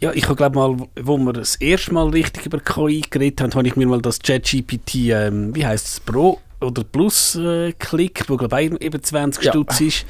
ja, 0.00 0.12
ich 0.12 0.24
habe 0.24 0.36
glaube 0.36 0.56
mal, 0.56 0.76
wo 1.00 1.16
wir 1.18 1.32
das 1.32 1.56
erste 1.56 1.94
Mal 1.94 2.08
richtig 2.08 2.46
über 2.46 2.60
KI 2.60 3.02
geredet 3.08 3.40
haben, 3.40 3.54
habe 3.54 3.66
ich 3.66 3.76
mir 3.76 3.86
mal 3.86 4.02
das 4.02 4.18
ChatGPT, 4.18 4.94
ähm, 5.06 5.54
wie 5.54 5.64
heißt 5.64 5.86
es, 5.86 6.00
Pro 6.00 6.40
oder 6.60 6.84
Plus 6.84 7.36
äh, 7.36 7.72
Klick, 7.72 8.28
wo 8.28 8.36
glaube 8.36 8.62
ich 8.62 8.82
eben 8.82 9.02
20 9.02 9.44
Ja. 9.44 9.52
Stutz 9.52 9.80
ist. 9.80 10.06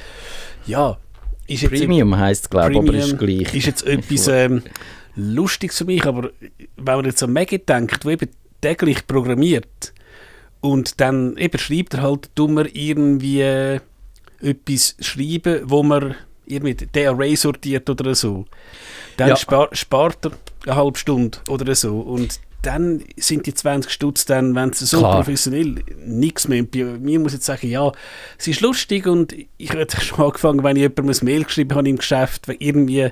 Ja, 0.67 0.99
ist 1.47 1.63
jetzt 1.63 1.71
Premium 1.71 2.17
heisst 2.17 2.45
es, 2.45 2.51
glaube 2.51 2.73
ich, 2.73 2.79
aber 2.79 2.95
ist 2.95 3.19
gleich. 3.19 3.55
ist 3.55 3.67
jetzt 3.67 3.87
etwas 3.87 4.29
ähm, 4.29 4.63
Lustiges 5.15 5.79
für 5.79 5.85
mich, 5.85 6.05
aber 6.05 6.31
wenn 6.77 6.97
man 6.97 7.05
jetzt 7.05 7.23
an 7.23 7.33
Maggie 7.33 7.59
denkt, 7.59 8.03
der 8.05 8.13
eben 8.13 8.31
täglich 8.61 9.07
programmiert 9.07 9.94
und 10.64 10.99
dann 11.00 11.37
eben 11.37 11.59
schreibt 11.59 11.92
er 11.92 12.02
halt, 12.02 12.30
du 12.35 12.49
mir 12.49 12.66
irgendwie 12.75 13.42
etwas 14.40 14.97
schreiben, 14.99 15.61
wo 15.64 15.83
man 15.83 16.14
irgendwie 16.47 16.73
den 16.75 17.09
Array 17.09 17.37
sortiert 17.37 17.88
oder 17.90 18.14
so. 18.14 18.47
Dann 19.18 19.28
Ja. 19.28 19.37
spar, 19.37 19.68
spart 19.73 20.25
er 20.25 20.33
eine 20.66 20.76
halbe 20.76 20.99
Stunde 20.99 21.37
oder 21.49 21.75
so 21.75 22.00
und 22.00 22.40
dann 22.62 23.04
sind 23.18 23.44
die 23.44 23.52
20 23.52 23.90
Stutz 23.92 24.25
dann, 24.25 24.54
wenn 24.54 24.71
es 24.71 24.78
so 24.78 25.00
Klar. 25.00 25.16
professionell 25.16 25.83
nichts 26.06 26.49
mehr. 26.49 26.64
Mir 26.73 27.21
muss 27.21 27.35
jetzt 27.35 27.44
sagen, 27.44 27.68
ja, 27.68 27.92
es 28.38 28.49
ist 28.49 28.62
lustig 28.62 29.06
und 29.06 29.35
ich 29.59 29.71
hätte 29.71 30.00
schon 30.00 30.25
angefangen, 30.25 30.64
wenn 30.64 30.76
ich 30.76 30.83
jemandem 30.83 31.11
ein 31.11 31.25
Mail 31.26 31.44
geschrieben 31.44 31.76
habe 31.76 31.90
im 31.90 31.99
Geschäft, 31.99 32.49
weil 32.49 32.56
irgendwie 32.59 33.11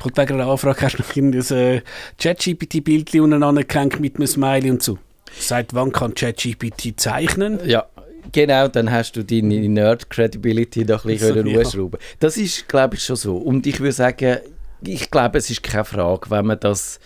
kommt 0.00 0.16
wegen 0.16 0.40
einer 0.40 0.50
Anfrage, 0.50 0.80
hast 0.80 0.96
du 0.98 1.02
noch 1.02 1.14
irgendein 1.14 1.58
äh, 1.58 1.82
ChatGPT-Bild 2.18 3.14
unten 3.16 3.42
angehängt 3.42 4.00
mit 4.00 4.16
einem 4.16 4.26
Smiley 4.26 4.70
und 4.70 4.82
so. 4.82 4.98
Seit 5.38 5.74
wann 5.74 5.92
kann 5.92 6.14
ChatGPT 6.14 7.00
zeichnen? 7.00 7.58
Ja, 7.64 7.86
genau, 8.30 8.68
dann 8.68 8.90
hast 8.90 9.12
du 9.12 9.24
deine 9.24 9.68
Nerd-Credibility 9.68 10.84
da 10.84 10.96
ein 10.96 11.02
bisschen 11.04 11.42
So, 11.42 11.48
ja. 11.48 11.64
hochschrauben. 11.64 12.00
Das 12.20 12.36
ist, 12.36 12.68
glaube 12.68 12.96
ich, 12.96 13.04
schon 13.04 13.16
so. 13.16 13.36
Und 13.36 13.66
ich 13.66 13.80
würde 13.80 13.92
sagen, 13.92 14.38
ich 14.84 15.10
glaube, 15.10 15.38
es 15.38 15.50
ist 15.50 15.62
keine 15.62 15.84
Frage, 15.84 16.30
wenn 16.30 16.46
man 16.46 16.60
das 16.60 16.98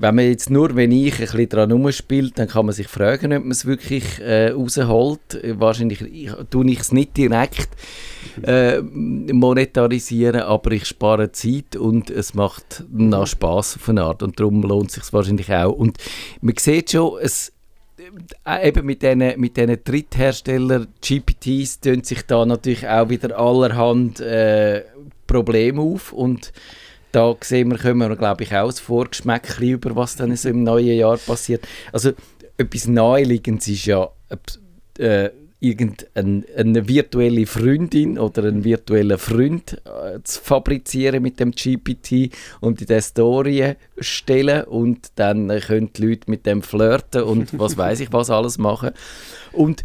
wenn 0.00 0.14
man 0.14 0.24
jetzt 0.24 0.48
nur, 0.48 0.74
wenn 0.76 0.92
ich 0.92 1.12
ein 1.12 1.18
bisschen 1.18 1.48
dran 1.50 1.72
rumspielt, 1.72 2.38
dann 2.38 2.48
kann 2.48 2.64
man 2.64 2.74
sich 2.74 2.88
fragen, 2.88 3.34
ob 3.34 3.42
man 3.42 3.50
es 3.50 3.66
wirklich 3.66 4.18
äh, 4.20 4.48
rausholt. 4.48 5.38
Wahrscheinlich 5.58 6.00
ich, 6.00 6.30
tue 6.48 6.70
ich 6.70 6.80
es 6.80 6.90
nicht 6.90 7.18
direkt 7.18 7.68
äh, 8.42 8.80
monetarisieren, 8.80 10.40
aber 10.40 10.72
ich 10.72 10.86
spare 10.86 11.32
Zeit 11.32 11.76
und 11.76 12.08
es 12.08 12.32
macht 12.32 12.84
noch 12.90 13.26
Spaß 13.26 13.76
auf 13.76 13.88
eine 13.90 14.04
Art 14.04 14.22
und 14.22 14.40
darum 14.40 14.62
lohnt 14.62 14.88
es 14.88 14.94
sich 14.94 15.12
wahrscheinlich 15.12 15.52
auch. 15.52 15.72
Und 15.72 15.98
man 16.40 16.54
sieht 16.56 16.92
schon, 16.92 17.18
es 17.20 17.52
eben 18.62 18.86
mit 18.86 19.02
diesen 19.02 19.18
mit 19.40 19.56
diesen 19.56 19.82
Dritthersteller 19.84 20.86
GPTs 21.00 21.80
tun 21.80 22.04
sich 22.04 22.26
da 22.26 22.44
natürlich 22.44 22.86
auch 22.88 23.08
wieder 23.08 23.38
allerhand 23.38 24.20
äh, 24.20 24.84
Probleme 25.26 25.80
auf 25.80 26.12
und 26.12 26.52
da 27.12 27.34
sehen 27.40 27.70
wir, 27.70 27.78
können 27.78 27.98
wir, 27.98 28.14
glaube 28.14 28.44
ich, 28.44 28.54
auch 28.54 28.68
ein 28.68 28.72
Vorgeschmäckchen 28.72 29.68
über, 29.68 29.96
was 29.96 30.14
dann 30.14 30.34
so 30.36 30.48
im 30.48 30.62
neuen 30.62 30.96
Jahr 30.96 31.16
passiert. 31.16 31.66
Also 31.92 32.12
etwas 32.56 32.86
Naheliegendes 32.86 33.66
ist 33.66 33.86
ja 33.86 34.10
äh, 34.98 35.30
irgendeine 35.60 36.44
eine 36.56 36.88
virtuelle 36.88 37.46
Freundin 37.46 38.18
oder 38.18 38.44
einen 38.44 38.64
virtuellen 38.64 39.18
Freund 39.18 39.80
äh, 39.84 40.18
zu 40.24 40.40
fabrizieren 40.40 41.22
mit 41.22 41.38
dem 41.38 41.52
GPT 41.52 42.34
und 42.60 42.80
in 42.80 42.86
der 42.86 43.02
Story 43.02 43.76
stellen 43.98 44.64
und 44.64 45.12
dann 45.16 45.50
äh, 45.50 45.60
können 45.60 45.92
die 45.92 46.06
Leute 46.06 46.30
mit 46.30 46.46
dem 46.46 46.62
flirten 46.62 47.22
und 47.22 47.58
was 47.58 47.76
weiß 47.76 48.00
ich 48.00 48.12
was 48.12 48.30
alles 48.30 48.56
machen. 48.56 48.90
Und 49.52 49.82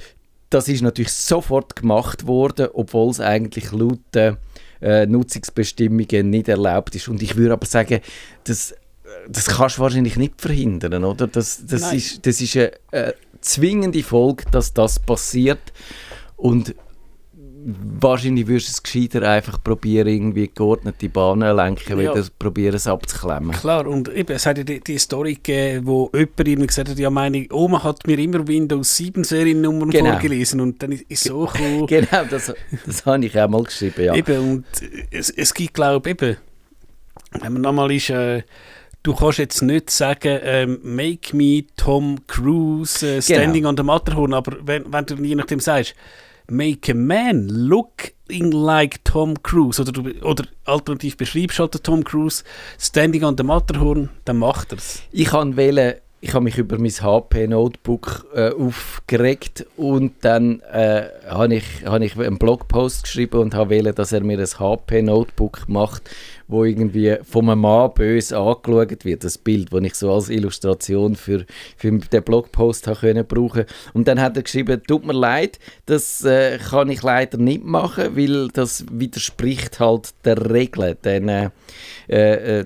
das 0.50 0.70
ist 0.70 0.82
natürlich 0.82 1.12
sofort 1.12 1.76
gemacht 1.76 2.26
worden, 2.26 2.70
obwohl 2.74 3.12
es 3.12 3.20
eigentlich 3.20 3.72
laut 3.74 4.16
äh, 4.16 4.36
äh, 4.82 5.06
Nutzungsbestimmungen 5.06 6.30
nicht 6.30 6.48
erlaubt 6.48 6.96
ist. 6.96 7.10
Und 7.10 7.22
ich 7.22 7.36
würde 7.36 7.54
aber 7.54 7.66
sagen, 7.66 8.00
das, 8.46 8.74
das 9.28 9.48
kannst 9.48 9.78
du 9.78 9.82
wahrscheinlich 9.82 10.16
nicht 10.16 10.40
verhindern, 10.40 11.04
oder? 11.04 11.28
Das, 11.28 11.66
das, 11.66 11.82
Nein. 11.82 11.98
ist, 11.98 12.26
das 12.26 12.40
ist 12.40 12.56
eine, 12.56 12.72
eine 12.92 13.14
zwingende 13.46 14.04
Folge, 14.04 14.44
dass 14.52 14.74
das 14.74 15.00
passiert. 15.00 15.74
Und 16.36 16.76
wahrscheinlich 18.00 18.46
würdest 18.48 18.68
du 18.68 18.72
es 18.74 18.84
gescheiter 18.84 19.28
einfach 19.28 19.64
probieren, 19.64 20.08
irgendwie 20.08 20.50
geordnete 20.54 21.10
Bahnen 21.10 21.56
lenken, 21.56 22.00
Ja. 22.00 22.14
wieder 22.14 22.28
probieren 22.38 22.76
es 22.76 22.86
abzuklemmen. 22.86 23.52
Klar, 23.52 23.88
und 23.88 24.08
eben, 24.14 24.34
es 24.36 24.46
hat 24.46 24.60
ja 24.60 24.64
die, 24.64 24.80
die 24.82 24.98
Story 25.00 25.34
gegeben, 25.36 25.88
wo 25.88 26.12
jemand 26.14 26.40
irgendwie 26.48 26.68
gesagt 26.68 26.90
hat, 26.90 27.00
ja 27.00 27.10
meine 27.10 27.48
Oma 27.52 27.84
hat 27.84 28.06
mir 28.06 28.20
immer 28.20 28.48
Windows 28.48 28.96
7 28.98 29.24
Seriennummern 29.24 29.90
Genau. 29.90 30.12
vorgelesen 30.12 30.62
und 30.62 30.82
dann 30.84 30.92
ist, 30.92 31.06
ist 31.10 31.24
so 31.24 31.50
cool. 31.60 31.86
Genau, 31.88 32.26
das, 32.30 32.54
das 32.86 33.06
habe 33.06 33.26
ich 33.26 33.40
auch 33.40 33.50
mal 33.50 33.64
geschrieben, 33.64 34.04
ja. 34.04 34.14
Eben, 34.16 34.38
und 34.52 34.66
es, 35.10 35.32
es 35.32 35.54
gibt, 35.54 35.74
glaube 35.74 36.08
ich, 36.10 36.22
eben, 36.22 36.38
wenn 37.42 37.54
man 37.54 37.62
nochmal 37.64 37.92
ist, 37.92 38.12
äh, 38.12 38.44
du 39.06 39.14
kannst 39.14 39.38
jetzt 39.38 39.62
nicht 39.62 39.90
sagen, 39.92 40.40
ähm, 40.44 40.80
make 40.84 41.36
me 41.36 41.66
Tom 41.78 42.26
Cruise 42.28 43.06
äh, 43.06 43.22
standing 43.22 43.66
on 43.66 43.78
the 43.78 43.84
Matterhorn, 43.84 44.34
aber 44.34 44.58
wenn, 44.66 44.92
wenn 44.92 45.06
du 45.06 45.16
je 45.24 45.36
nachdem 45.36 45.60
sagst, 45.60 45.94
make 46.50 46.92
a 46.92 46.96
man 46.96 47.48
looking 47.48 48.52
like 48.52 49.04
Tom 49.06 49.42
Cruise, 49.44 49.80
oder, 49.80 49.92
du, 49.92 50.10
oder 50.22 50.46
alternativ 50.66 51.18
beschreibst 51.18 51.60
halt 51.60 51.76
den 51.76 51.84
Tom 51.84 52.04
Cruise 52.04 52.44
standing 52.80 53.24
on 53.24 53.38
the 53.38 53.44
Matterhorn, 53.44 54.10
dann 54.26 54.38
macht 54.38 54.72
er 54.72 54.80
es. 54.80 55.04
Ich 55.12 55.26
kann 55.26 55.56
wählen, 55.56 55.96
ich 56.22 56.34
habe 56.34 56.44
mich 56.44 56.58
über 56.58 56.80
mein 56.80 56.90
HP 56.90 57.46
Notebook 57.46 58.26
äh, 58.34 58.50
aufgeregt 58.50 59.68
und 59.78 60.14
dann 60.22 60.62
äh, 60.62 61.04
habe 61.30 61.54
ich, 61.54 61.86
hab 61.86 62.02
ich 62.02 62.18
einen 62.18 62.40
Blogpost 62.40 63.04
geschrieben 63.04 63.40
und 63.40 63.54
habe 63.54 63.70
wählen, 63.70 63.94
dass 63.94 64.12
er 64.12 64.24
mir 64.24 64.40
ein 64.40 64.48
HP 64.48 65.04
Notebook 65.04 65.66
macht, 65.68 66.10
wo 66.48 66.64
irgendwie 66.64 67.18
von 67.24 67.50
einem 67.50 67.62
Mann 67.62 67.94
böse 67.94 68.38
angeschaut 68.38 69.06
wird, 69.06 69.24
das 69.24 69.38
Bild, 69.38 69.74
das 69.74 69.82
ich 69.82 69.96
so 69.96 70.14
als 70.14 70.30
Illustration 70.30 71.16
für, 71.16 71.46
für 71.78 71.92
den 71.92 72.24
Blogpost 72.24 72.88
habe 72.88 73.00
können 73.00 73.26
brauchen. 73.26 73.66
Und 73.94 74.08
dann 74.08 74.22
hat 74.22 74.38
er 74.38 74.44
geschrieben, 74.44 74.82
tut 74.88 75.06
mir 75.06 75.14
leid, 75.14 75.60
das 75.86 76.24
äh, 76.24 76.58
kann 76.58 76.90
ich 76.90 77.02
leider 77.02 77.38
nicht 77.38 77.64
machen, 77.64 78.16
weil 78.16 78.50
das 78.50 78.86
widerspricht 78.92 79.80
halt 79.80 80.14
der 80.24 80.52
Regel. 80.52 80.98
Dann, 81.02 81.30
äh, 81.30 81.50
äh, 82.08 82.66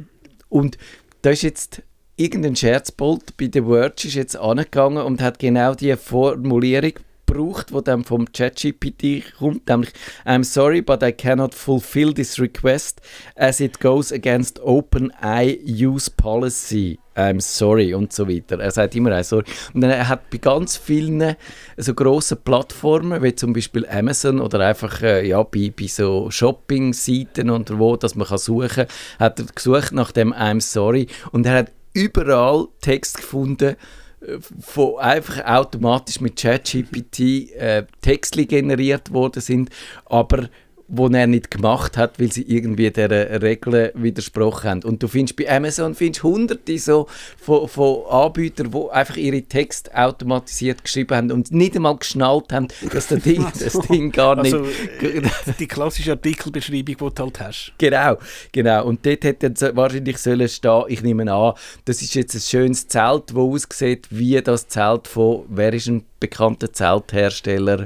und 0.50 0.78
da 1.22 1.32
ist 1.32 1.44
jetzt 1.44 1.82
irgendein 2.20 2.56
Scherzbold 2.56 3.38
bei 3.38 3.50
The 3.52 3.62
Verge 3.62 4.08
ist 4.08 4.16
jetzt 4.16 4.36
angegangen 4.36 5.04
und 5.04 5.22
hat 5.22 5.40
genau 5.40 5.74
die 5.74 5.96
Formulierung 5.96 6.94
gebraucht, 7.30 7.72
die 7.72 7.84
dann 7.84 8.04
vom 8.04 8.32
ChatGPT 8.32 9.38
kommt, 9.38 9.68
nämlich 9.68 9.92
I'm 10.26 10.44
sorry, 10.44 10.82
but 10.82 11.04
I 11.04 11.12
cannot 11.12 11.54
fulfill 11.54 12.14
this 12.14 12.40
request 12.40 13.02
as 13.36 13.60
it 13.60 13.80
goes 13.80 14.12
against 14.12 14.60
OpenAI 14.60 15.60
use 15.66 16.10
policy. 16.10 17.00
I'm 17.16 17.42
sorry 17.42 17.94
und 17.94 18.14
so 18.14 18.30
weiter. 18.30 18.60
Er 18.60 18.72
sagt 18.72 18.96
immer 18.96 19.12
I'm 19.12 19.24
sorry. 19.24 19.44
Und 19.74 19.82
dann 19.82 19.92
er 19.92 20.08
hat 20.08 20.30
bei 20.30 20.38
ganz 20.38 20.78
vielen 20.78 21.36
so 21.76 21.94
grossen 21.94 22.38
Plattformen, 22.44 23.22
wie 23.22 23.36
zum 23.36 23.52
Beispiel 23.52 23.86
Amazon 23.88 24.40
oder 24.40 24.62
einfach 24.62 25.02
äh, 25.02 25.28
ja, 25.28 25.44
bei, 25.44 25.74
bei 25.78 25.88
so 25.88 26.32
Shopping-Seiten 26.32 27.50
und 27.50 27.78
wo, 27.78 27.98
dass 27.98 28.16
man 28.16 28.28
kann 28.28 28.38
suchen 28.38 28.70
kann, 28.70 28.88
hat 29.20 29.40
er 29.40 29.46
gesucht 29.54 29.92
nach 29.92 30.12
dem 30.12 30.34
I'm 30.34 30.62
sorry 30.62 31.08
und 31.32 31.46
er 31.46 31.56
hat 31.56 31.72
überall 31.94 32.68
Text 32.82 33.18
gefunden, 33.18 33.76
von 34.60 34.98
einfach 34.98 35.46
automatisch 35.46 36.20
mit 36.20 36.38
ChatGPT 36.38 37.52
äh, 37.56 37.86
Texte 38.02 38.46
generiert 38.46 39.12
worden 39.14 39.42
sind, 39.42 39.70
aber 40.06 40.50
wo 40.90 41.08
er 41.08 41.28
nicht 41.28 41.52
gemacht 41.52 41.98
hat, 41.98 42.20
weil 42.20 42.32
sie 42.32 42.42
irgendwie 42.42 42.90
der 42.90 43.42
Regeln 43.42 43.92
widersprochen 43.94 44.70
haben. 44.70 44.84
Und 44.84 45.04
du 45.04 45.08
findest 45.08 45.38
bei 45.38 45.50
Amazon 45.50 45.94
findest 45.94 46.24
hunderte 46.24 46.78
so 46.80 47.08
von, 47.38 47.68
von 47.68 48.06
Anbietern, 48.10 48.72
die 48.72 48.90
einfach 48.92 49.16
ihre 49.16 49.44
Texte 49.44 49.96
automatisiert 49.96 50.84
geschrieben 50.84 51.16
haben 51.16 51.32
und 51.32 51.52
nicht 51.52 51.76
einmal 51.76 51.98
geschnallt 51.98 52.52
haben, 52.52 52.68
dass 52.92 53.08
das 53.08 53.22
Ding, 53.22 53.46
das 53.58 53.80
Ding 53.88 54.12
gar 54.12 54.42
nicht... 54.42 54.54
Also 54.54 54.68
die 55.60 55.68
klassische 55.68 56.12
Artikelbeschreibung, 56.12 56.86
die 56.86 57.16
du 57.16 57.24
halt 57.24 57.40
hast. 57.40 57.74
Genau, 57.78 58.18
genau. 58.52 58.86
Und 58.86 59.06
dort 59.06 59.24
hätte 59.24 59.54
wahrscheinlich 59.76 60.18
sollen 60.18 60.50
stehen, 60.50 60.84
ich 60.88 61.04
nehme 61.04 61.32
an, 61.32 61.54
das 61.86 62.02
ist 62.02 62.16
jetzt 62.16 62.34
ein 62.34 62.42
schönes 62.42 62.88
Zelt, 62.88 63.30
das 63.30 63.36
aussieht 63.36 64.08
wie 64.10 64.42
das 64.42 64.68
Zelt 64.68 65.08
von, 65.08 65.44
wer 65.50 65.72
ist 65.72 65.88
ein 65.88 66.04
bekannter 66.20 66.74
Zelthersteller? 66.74 67.86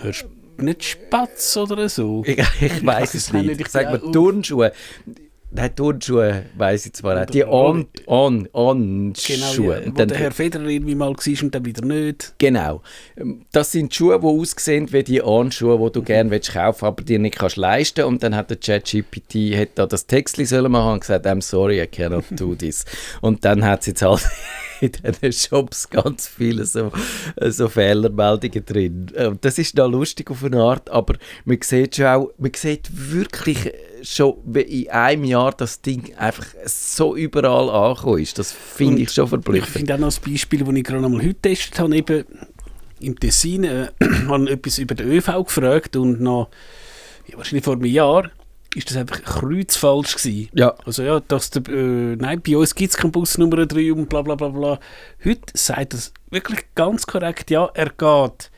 Hörst 0.00 0.26
nicht 0.58 0.84
Spatz 0.84 1.56
oder 1.56 1.88
so? 1.88 2.22
Ich, 2.26 2.42
ich 2.60 2.84
weiß 2.84 3.14
es 3.14 3.32
nicht. 3.32 3.60
Ich 3.60 3.68
sage 3.68 3.90
mal 3.90 4.12
Turnschuhe. 4.12 4.72
Nein, 5.52 5.74
Turnschuhe 5.76 6.42
weiß 6.56 6.86
ich 6.86 6.92
zwar 6.94 7.22
auch. 7.22 7.26
Die 7.26 7.44
On, 7.44 7.86
On, 8.06 8.48
On 8.52 9.12
Genau, 9.14 9.46
Schuhe. 9.52 9.80
ja, 9.80 9.86
wo 9.86 9.90
dann- 9.92 10.08
der 10.08 10.18
Herr 10.18 10.30
Federer 10.32 10.66
irgendwie 10.66 10.94
mal 10.96 11.14
war 11.14 11.42
und 11.42 11.54
dann 11.54 11.64
wieder 11.64 11.84
nicht. 11.86 12.34
Genau. 12.38 12.82
Ähm, 13.16 13.46
Das 13.52 13.72
sind 13.72 13.94
Schuhe, 13.94 14.18
die 14.20 14.26
aussehen 14.26 14.92
wie 14.92 15.02
die 15.04 15.22
On-Schuhe, 15.22 15.78
die 15.78 15.92
du 15.92 16.02
gerne 16.02 16.30
willst 16.30 16.52
kaufen 16.52 16.84
aber 16.84 17.02
dir 17.02 17.18
nicht 17.18 17.36
kannst 17.36 17.56
leisten 17.56 18.04
Und 18.04 18.22
dann 18.22 18.34
hat 18.34 18.50
der 18.50 18.56
ChatGPT 18.58 19.56
hat 19.56 19.68
da 19.76 19.86
das 19.86 20.06
Text 20.06 20.36
sollen 20.44 20.72
machen 20.72 20.94
und 20.94 21.00
gesagt, 21.00 21.26
I'm 21.26 21.40
sorry, 21.40 21.80
I 21.80 21.86
cannot 21.86 22.24
do 22.32 22.54
this. 22.58 22.84
und 23.22 23.44
dann 23.44 23.64
hat 23.64 23.80
es 23.80 23.86
jetzt 23.86 24.02
halt 24.02 24.26
in 24.80 24.90
diesen 25.22 25.32
Shops 25.32 25.88
ganz 25.88 26.26
viele 26.26 26.64
so, 26.66 26.90
äh, 27.36 27.50
so 27.50 27.68
Fehlermeldungen 27.68 28.64
drin. 28.64 29.06
Ähm, 29.16 29.38
Das 29.40 29.58
ist 29.58 29.76
noch 29.76 29.88
lustig 29.88 30.30
auf 30.30 30.44
eine 30.44 30.60
Art, 30.60 30.90
aber 30.90 31.14
man 31.46 31.58
sieht 31.62 31.96
schon 31.96 32.06
auch, 32.06 32.30
man 32.36 32.50
sieht 32.54 32.90
wirklich 32.92 33.66
äh, 33.66 33.72
schon 34.06 34.36
in 34.54 34.88
einem 34.90 35.24
Jahr 35.24 35.52
das 35.52 35.80
Ding 35.82 36.14
einfach 36.16 36.46
so 36.64 37.16
überall 37.16 37.68
angekommen 37.68 38.20
ist. 38.20 38.38
Das 38.38 38.52
finde 38.52 39.02
ich 39.02 39.10
schon 39.12 39.24
Ich 39.24 39.30
verblüffend. 39.30 39.68
finde 39.70 39.94
auch 39.94 39.98
noch 39.98 40.16
ein 40.16 40.32
Beispiel, 40.32 40.64
das 40.64 40.74
ich 40.74 40.84
gerade 40.84 41.02
noch 41.02 41.08
mal 41.08 41.18
heute 41.18 41.34
getestet 41.34 41.78
habe, 41.78 41.96
eben 41.96 42.24
im 43.00 43.18
Tessin, 43.18 43.64
äh, 43.64 43.88
habe 44.28 44.50
etwas 44.50 44.78
über 44.78 44.94
den 44.94 45.10
ÖV 45.10 45.44
gefragt 45.44 45.96
und 45.96 46.20
noch, 46.20 46.48
ja, 47.26 47.36
wahrscheinlich 47.36 47.64
vor 47.64 47.74
einem 47.74 47.84
Jahr, 47.86 48.30
ist 48.74 48.90
das 48.90 48.96
einfach 48.96 49.22
kreuzfalsch 49.22 50.16
gewesen. 50.16 50.48
Ja. 50.52 50.74
Also 50.84 51.02
ja, 51.02 51.20
dass 51.20 51.50
der, 51.50 51.66
äh, 51.68 52.16
nein, 52.16 52.42
bei 52.46 52.56
uns 52.56 52.74
gibt 52.74 52.92
es 52.92 52.96
keinen 52.96 53.10
Bus 53.12 53.38
Nummer 53.38 53.66
3 53.66 53.92
und 53.92 54.08
bla 54.08 54.22
bla 54.22 54.34
bla 54.34 54.48
bla. 54.48 54.78
Heute 55.24 55.42
sagt 55.54 55.94
das 55.94 56.12
wirklich 56.30 56.60
ganz 56.74 57.06
korrekt, 57.06 57.50
ja, 57.50 57.70
er 57.74 57.86
geht 57.90 58.50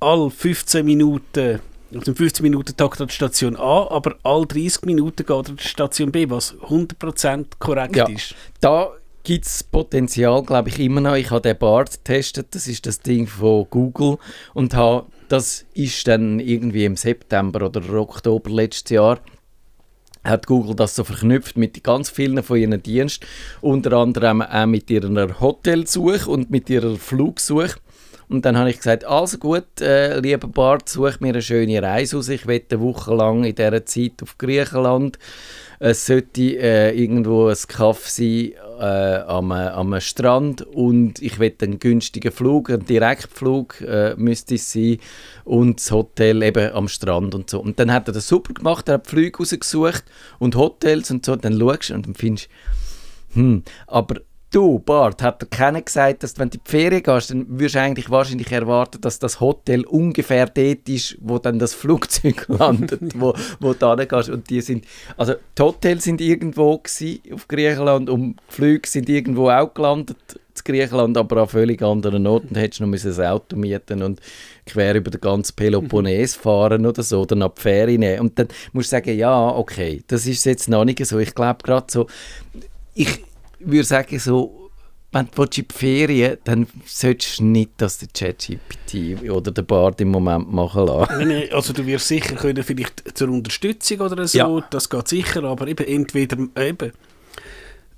alle 0.00 0.30
15 0.30 0.84
Minuten, 0.84 1.60
also 1.94 2.10
im 2.12 2.16
15 2.16 2.42
Minuten 2.42 2.76
Takt 2.76 3.00
an 3.00 3.08
die 3.08 3.14
Station 3.14 3.56
A, 3.56 3.88
aber 3.90 4.16
alle 4.22 4.46
30 4.46 4.82
Minuten 4.84 5.16
geht 5.16 5.30
er 5.30 5.36
an 5.36 5.56
die 5.56 5.62
Station 5.62 6.12
B, 6.12 6.28
was 6.28 6.54
100% 6.68 7.46
korrekt 7.58 7.96
Ja. 7.96 8.08
ist. 8.08 8.34
Da 8.60 8.90
gibt 9.24 9.46
es 9.46 9.62
Potenzial, 9.62 10.42
glaube 10.42 10.68
ich, 10.68 10.78
immer 10.78 11.00
noch. 11.00 11.14
Ich 11.14 11.30
habe 11.30 11.42
den 11.42 11.58
BART 11.58 11.92
getestet, 11.92 12.54
das 12.54 12.66
ist 12.66 12.86
das 12.86 13.00
Ding 13.00 13.26
von 13.26 13.66
Google 13.70 14.18
und 14.54 14.74
habe, 14.74 15.06
das 15.28 15.64
ist 15.74 16.06
dann 16.08 16.40
irgendwie 16.40 16.84
im 16.84 16.96
September 16.96 17.66
oder 17.66 17.82
Oktober 17.94 18.50
letztes 18.50 18.90
Jahr 18.90 19.18
hat 20.24 20.46
Google 20.46 20.74
das 20.74 20.94
so 20.94 21.04
verknüpft 21.04 21.56
mit 21.56 21.82
ganz 21.82 22.10
vielen 22.10 22.42
von 22.42 22.58
ihren 22.58 22.82
Diensten, 22.82 23.24
unter 23.60 23.92
anderem 23.94 24.42
auch 24.42 24.66
mit 24.66 24.90
ihrer 24.90 25.40
Hotelsuche 25.40 26.28
und 26.28 26.50
mit 26.50 26.68
ihrer 26.68 26.96
Flugsuche. 26.96 27.76
Und 28.28 28.44
dann 28.44 28.58
habe 28.58 28.70
ich 28.70 28.76
gesagt, 28.76 29.04
also 29.04 29.38
gut, 29.38 29.80
äh, 29.80 30.20
lieber 30.20 30.48
Bart, 30.48 30.88
such 30.88 31.20
mir 31.20 31.30
eine 31.30 31.42
schöne 31.42 31.82
Reise 31.82 32.18
aus. 32.18 32.28
Ich 32.28 32.46
will 32.46 32.62
eine 32.70 32.80
Woche 32.80 33.14
lang 33.14 33.44
in 33.44 33.54
dieser 33.54 33.86
Zeit 33.86 34.22
auf 34.22 34.36
Griechenland. 34.36 35.18
Es 35.78 36.06
sollte 36.06 36.42
äh, 36.58 36.90
irgendwo 36.90 37.48
ein 37.48 37.56
Kaff 37.68 38.08
sein 38.08 38.52
äh, 38.80 39.18
am, 39.26 39.52
am 39.52 40.00
Strand 40.00 40.62
und 40.62 41.22
ich 41.22 41.38
will 41.38 41.54
einen 41.62 41.78
günstigen 41.78 42.32
Flug, 42.32 42.68
einen 42.68 42.84
Direktflug 42.84 43.80
äh, 43.80 44.14
müsste 44.16 44.56
es 44.56 44.72
sein 44.72 44.98
und 45.44 45.78
das 45.78 45.90
Hotel 45.90 46.42
eben 46.42 46.72
am 46.72 46.88
Strand 46.88 47.34
und 47.34 47.48
so. 47.48 47.60
Und 47.60 47.78
dann 47.78 47.92
hat 47.92 48.08
er 48.08 48.14
das 48.14 48.28
super 48.28 48.52
gemacht, 48.52 48.88
er 48.88 48.94
hat 48.94 49.06
Flüge 49.06 49.38
rausgesucht 49.38 50.04
und 50.38 50.56
Hotels 50.56 51.10
und 51.10 51.24
so. 51.24 51.36
Dann 51.36 51.58
schaust 51.58 51.90
du 51.90 51.94
und 51.94 52.06
dann 52.06 52.14
findest 52.14 52.48
hm, 53.34 53.62
aber 53.86 54.16
Du, 54.50 54.78
Bart, 54.78 55.22
hat 55.22 55.42
der 55.42 55.48
keiner 55.48 55.82
gesagt, 55.82 56.22
dass 56.22 56.38
wenn 56.38 56.48
du 56.48 56.56
in 56.56 56.62
die 56.64 56.70
Ferien 56.70 57.02
gehst, 57.02 57.30
dann 57.30 57.46
würdest 57.50 57.74
du 57.74 57.80
eigentlich 57.80 58.08
wahrscheinlich 58.08 58.50
erwarten, 58.50 58.98
dass 59.02 59.18
das 59.18 59.40
Hotel 59.40 59.84
ungefähr 59.84 60.46
dort 60.46 60.88
ist, 60.88 61.18
wo 61.20 61.38
dann 61.38 61.58
das 61.58 61.74
Flugzeug 61.74 62.46
landet, 62.48 62.98
wo, 63.14 63.34
wo 63.60 63.74
du 63.74 63.94
hingehst. 63.94 64.30
Und 64.30 64.48
die 64.48 64.62
sind, 64.62 64.86
also 65.18 65.34
die 65.56 65.62
Hotels 65.62 66.04
sind 66.04 66.22
irgendwo 66.22 66.78
gewesen 66.78 67.20
auf 67.34 67.46
Griechenland 67.46 68.08
und 68.08 68.36
die 68.36 68.54
Flüge 68.54 68.88
sind 68.88 69.10
irgendwo 69.10 69.50
auch 69.50 69.74
gelandet 69.74 70.16
in 70.30 70.64
Griechenland, 70.64 71.18
aber 71.18 71.42
an 71.42 71.48
völlig 71.48 71.82
anderen 71.82 72.26
Orten. 72.26 72.54
Da 72.54 72.60
hättest 72.60 72.80
du 72.80 72.86
noch 72.86 73.04
ein 73.04 73.26
Auto 73.26 73.54
mieten 73.54 74.02
und 74.02 74.18
quer 74.64 74.94
über 74.94 75.10
den 75.10 75.20
ganzen 75.20 75.56
Peloponnes 75.56 76.34
fahren 76.36 76.86
oder 76.86 77.02
so, 77.02 77.20
oder 77.20 77.36
nach 77.36 77.52
die 77.54 77.60
Ferien 77.60 78.00
nehmen. 78.00 78.20
Und 78.20 78.38
dann 78.38 78.48
musst 78.72 78.90
du 78.92 78.96
sagen, 78.96 79.14
ja, 79.14 79.48
okay, 79.50 80.02
das 80.06 80.24
ist 80.24 80.46
jetzt 80.46 80.70
noch 80.70 80.86
nicht 80.86 81.04
so. 81.04 81.18
Ich 81.18 81.34
glaube 81.34 81.62
gerade 81.62 81.86
so, 81.90 82.06
ich 82.94 83.27
würde 83.60 83.84
sagen, 83.84 84.18
so, 84.18 84.70
wenn 85.12 85.28
du 85.34 85.42
in 85.42 85.50
die 85.50 85.66
Ferien 85.72 86.36
dann 86.44 86.66
solltest 86.84 87.38
du 87.38 87.44
nicht 87.44 87.70
das 87.78 87.98
der 87.98 88.08
ChatGPT 88.08 89.28
oder 89.30 89.50
der 89.50 89.62
Bard 89.62 90.00
im 90.02 90.08
Moment 90.10 90.52
machen 90.52 90.86
lassen. 90.86 91.26
Nein, 91.28 91.48
also 91.52 91.72
du 91.72 91.86
wirst 91.86 92.08
sicher 92.08 92.34
können, 92.36 92.62
vielleicht 92.62 93.16
zur 93.16 93.30
Unterstützung 93.30 94.00
oder 94.00 94.26
so, 94.28 94.38
Ja. 94.38 94.66
das 94.70 94.90
geht 94.90 95.08
sicher, 95.08 95.44
aber 95.44 95.66
eben 95.66 95.86
entweder, 95.86 96.36
eben, 96.58 96.92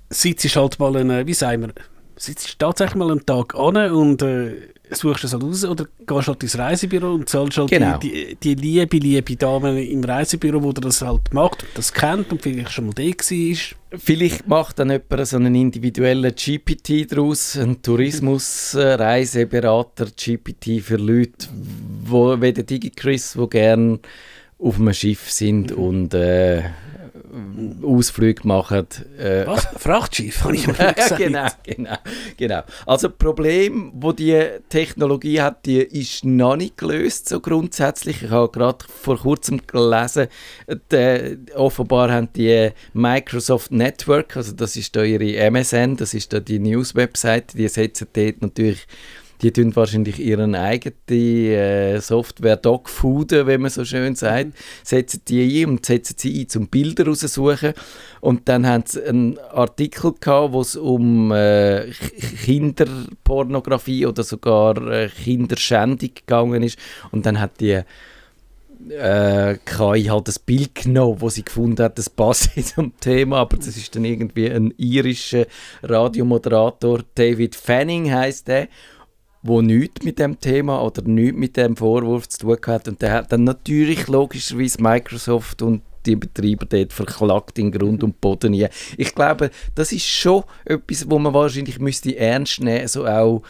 sitzt 0.09 0.55
halt 0.55 0.79
mal, 0.79 0.95
eine, 0.95 1.27
wie 1.27 1.33
sagen 1.33 1.63
wir, 1.63 1.73
sitzt 2.15 2.57
tatsächlich 2.59 2.95
mal 2.95 3.11
einen 3.11 3.25
Tag 3.25 3.55
an 3.55 3.91
und 3.91 4.21
äh, 4.21 4.53
suchst 4.91 5.23
es 5.23 5.33
halt 5.33 5.43
raus 5.43 5.63
oder 5.65 5.85
gehst 6.05 6.27
halt 6.27 6.43
ins 6.43 6.57
Reisebüro 6.57 7.13
und 7.13 7.29
zahlst 7.29 7.57
halt 7.57 7.69
Genau. 7.69 7.97
die, 7.97 8.37
die, 8.41 8.55
die 8.55 8.57
liebe, 8.79 8.97
liebe 8.97 9.35
Dame 9.35 9.83
im 9.83 10.03
Reisebüro, 10.03 10.61
wo 10.61 10.71
das 10.71 11.01
halt 11.01 11.33
macht 11.33 11.63
und 11.63 11.69
das 11.75 11.91
kennt 11.93 12.31
und 12.31 12.41
vielleicht 12.41 12.71
schon 12.71 12.87
mal 12.87 12.93
da 12.93 13.03
war. 13.03 13.55
Vielleicht 13.99 14.47
macht 14.47 14.79
dann 14.79 14.89
jemand 14.91 15.27
so 15.27 15.37
einen 15.37 15.55
individuellen 15.55 16.33
GPT 16.35 17.11
daraus, 17.11 17.57
einen 17.57 17.81
Tourismus-Reiseberater 17.81 20.07
GPT 20.15 20.81
für 20.81 20.97
Leute, 20.97 21.47
wo, 22.05 22.39
wie 22.41 22.53
der 22.53 22.63
DigiChris, 22.63 23.35
die 23.37 23.49
gerne 23.49 23.99
auf 24.59 24.79
einem 24.79 24.93
Schiff 24.93 25.31
sind 25.31 25.71
und 25.71 26.13
äh, 26.13 26.61
Ausflüge 27.83 28.47
machen. 28.47 28.87
Äh, 29.17 29.45
Was? 29.47 29.67
Frachtschiff, 29.77 30.43
habe 30.43 30.55
ich 30.55 30.67
mal 30.67 30.93
gesagt. 30.93 31.17
genau, 31.17 31.47
genau, 31.63 31.95
genau. 32.37 32.61
Also 32.85 33.07
das 33.07 33.17
Problem, 33.17 33.91
wo 33.95 34.11
die 34.11 34.39
Technologie 34.69 35.41
hat, 35.41 35.65
die 35.65 35.79
ist 35.79 36.25
noch 36.25 36.55
nicht 36.55 36.77
gelöst, 36.77 37.29
so 37.29 37.39
grundsätzlich. 37.39 38.23
Ich 38.23 38.29
habe 38.29 38.51
gerade 38.51 38.85
vor 38.87 39.17
kurzem 39.17 39.65
gelesen, 39.65 40.27
die, 40.91 41.37
offenbar 41.55 42.11
haben 42.11 42.29
die 42.33 42.71
Microsoft 42.93 43.71
Network, 43.71 44.35
also 44.35 44.53
das 44.53 44.75
ist 44.75 44.95
da 44.95 45.03
ihre 45.03 45.35
MSN, 45.49 45.97
das 45.97 46.13
ist 46.13 46.33
da 46.33 46.39
die 46.39 46.59
News-Webseite, 46.59 47.55
die 47.55 47.67
setzen 47.67 48.07
dort 48.13 48.41
natürlich 48.41 48.87
die 49.41 49.51
tun 49.51 49.75
wahrscheinlich 49.75 50.19
ihren 50.19 50.55
eigenen 50.55 50.95
äh, 51.09 51.99
Software 51.99 52.57
Dogfooden, 52.57 53.47
wenn 53.47 53.61
man 53.61 53.71
so 53.71 53.83
schön 53.85 54.15
sagt, 54.15 54.53
setzen 54.83 55.21
die 55.27 55.63
ein 55.63 55.69
und 55.69 55.85
setzen 55.85 56.15
sie 56.17 56.41
ein, 56.41 56.49
zum 56.49 56.67
Bilder 56.67 57.07
raussuchen. 57.07 57.73
Und 58.19 58.47
dann 58.47 58.67
haben 58.67 58.83
sie 58.85 59.03
einen 59.03 59.39
Artikel 59.39 60.13
gehabt, 60.19 60.53
wo 60.53 60.61
es 60.61 60.75
um 60.75 61.31
äh, 61.31 61.89
Kinderpornografie 62.45 64.05
oder 64.05 64.23
sogar 64.23 64.77
äh, 64.87 65.09
Kinderschändung 65.09 66.11
gegangen 66.13 66.61
ist. 66.61 66.77
Und 67.11 67.25
dann 67.25 67.39
hat 67.39 67.59
die 67.59 67.81
äh, 68.89 69.57
KI 69.65 70.03
halt 70.05 70.27
das 70.27 70.39
Bild 70.39 70.75
genommen, 70.75 71.21
wo 71.21 71.29
sie 71.29 71.43
gefunden 71.43 71.83
hat, 71.83 71.97
das 71.97 72.09
passt 72.09 72.51
zum 72.75 72.93
Thema, 72.99 73.37
aber 73.37 73.57
das 73.57 73.67
ist 73.67 73.95
dann 73.95 74.05
irgendwie 74.05 74.49
ein 74.49 74.73
irischer 74.77 75.45
Radiomoderator, 75.83 77.03
David 77.15 77.55
Fanning 77.55 78.11
heißt 78.11 78.47
der, 78.47 78.67
wo 79.43 79.61
nichts 79.61 80.03
mit 80.03 80.19
dem 80.19 80.39
Thema 80.39 80.81
oder 80.81 81.01
nichts 81.03 81.37
mit 81.37 81.57
dem 81.57 81.75
Vorwurf 81.75 82.29
zu 82.29 82.39
tun 82.39 82.57
hat 82.67 82.87
und 82.87 83.01
der 83.01 83.13
hat 83.13 83.31
dann 83.31 83.43
natürlich 83.43 84.07
logischerweise 84.07 84.81
Microsoft 84.81 85.61
und 85.61 85.81
die 86.05 86.15
Betreiber 86.15 86.65
dort 86.65 86.93
verklagt 86.93 87.59
in 87.59 87.71
Grund 87.71 88.03
und 88.03 88.19
Boden 88.21 88.51
nie. 88.51 88.67
Ich 88.97 89.13
glaube, 89.13 89.51
das 89.75 89.91
ist 89.91 90.05
schon 90.05 90.43
etwas, 90.65 91.09
wo 91.09 91.19
man 91.19 91.33
wahrscheinlich 91.33 91.79
müsste 91.79 92.17
ernst 92.17 92.59
nehmen, 92.59 92.87
so 92.87 93.05
auch 93.05 93.43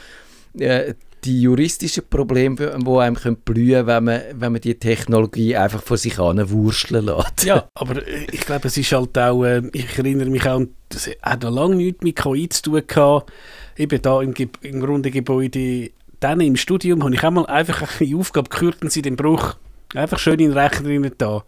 äh, 0.58 0.94
die 1.24 1.42
juristischen 1.42 2.04
Probleme, 2.10 2.56
die 2.56 2.98
einem 2.98 3.16
können 3.16 3.38
blühen 3.38 3.86
wenn 3.86 4.04
man, 4.04 4.22
wenn 4.34 4.52
man 4.52 4.62
die 4.62 4.76
Technologie 4.76 5.56
einfach 5.56 5.82
vor 5.82 5.98
sich 5.98 6.20
an 6.20 6.50
wurschteln 6.50 7.06
lässt. 7.06 7.44
Ja, 7.44 7.68
aber 7.76 8.06
äh, 8.08 8.26
ich 8.32 8.42
glaube, 8.42 8.68
es 8.68 8.78
ist 8.78 8.92
halt 8.92 9.18
auch, 9.18 9.44
äh, 9.44 9.62
ich 9.74 9.98
erinnere 9.98 10.30
mich 10.30 10.48
auch, 10.48 10.62
das 10.90 11.10
hat 11.22 11.44
noch 11.44 11.52
lange 11.52 11.76
nichts 11.76 12.04
mit 12.04 12.16
KI 12.16 12.50
zu 12.50 12.64
tun 12.64 12.82
gehabt. 12.86 13.32
Eben 13.78 14.02
da 14.02 14.22
im, 14.22 14.34
im 14.62 14.82
Grundgebäude, 14.82 15.92
dann 16.20 16.42
im 16.42 16.56
Studium, 16.56 17.04
habe 17.04 17.16
ich 17.16 17.24
auch 17.24 17.32
mal 17.32 17.46
einfach 17.46 18.00
eine 18.00 18.18
Aufgabe 18.18 18.50
gekürten 18.50 18.90
Sie 18.90 19.02
den 19.02 19.16
Bruch. 19.16 19.56
Einfach 19.94 20.20
schön 20.20 20.40
in 20.40 20.50
den 20.50 20.58
Rechner 20.58 20.90
rein 20.90 21.12
da. 21.18 21.44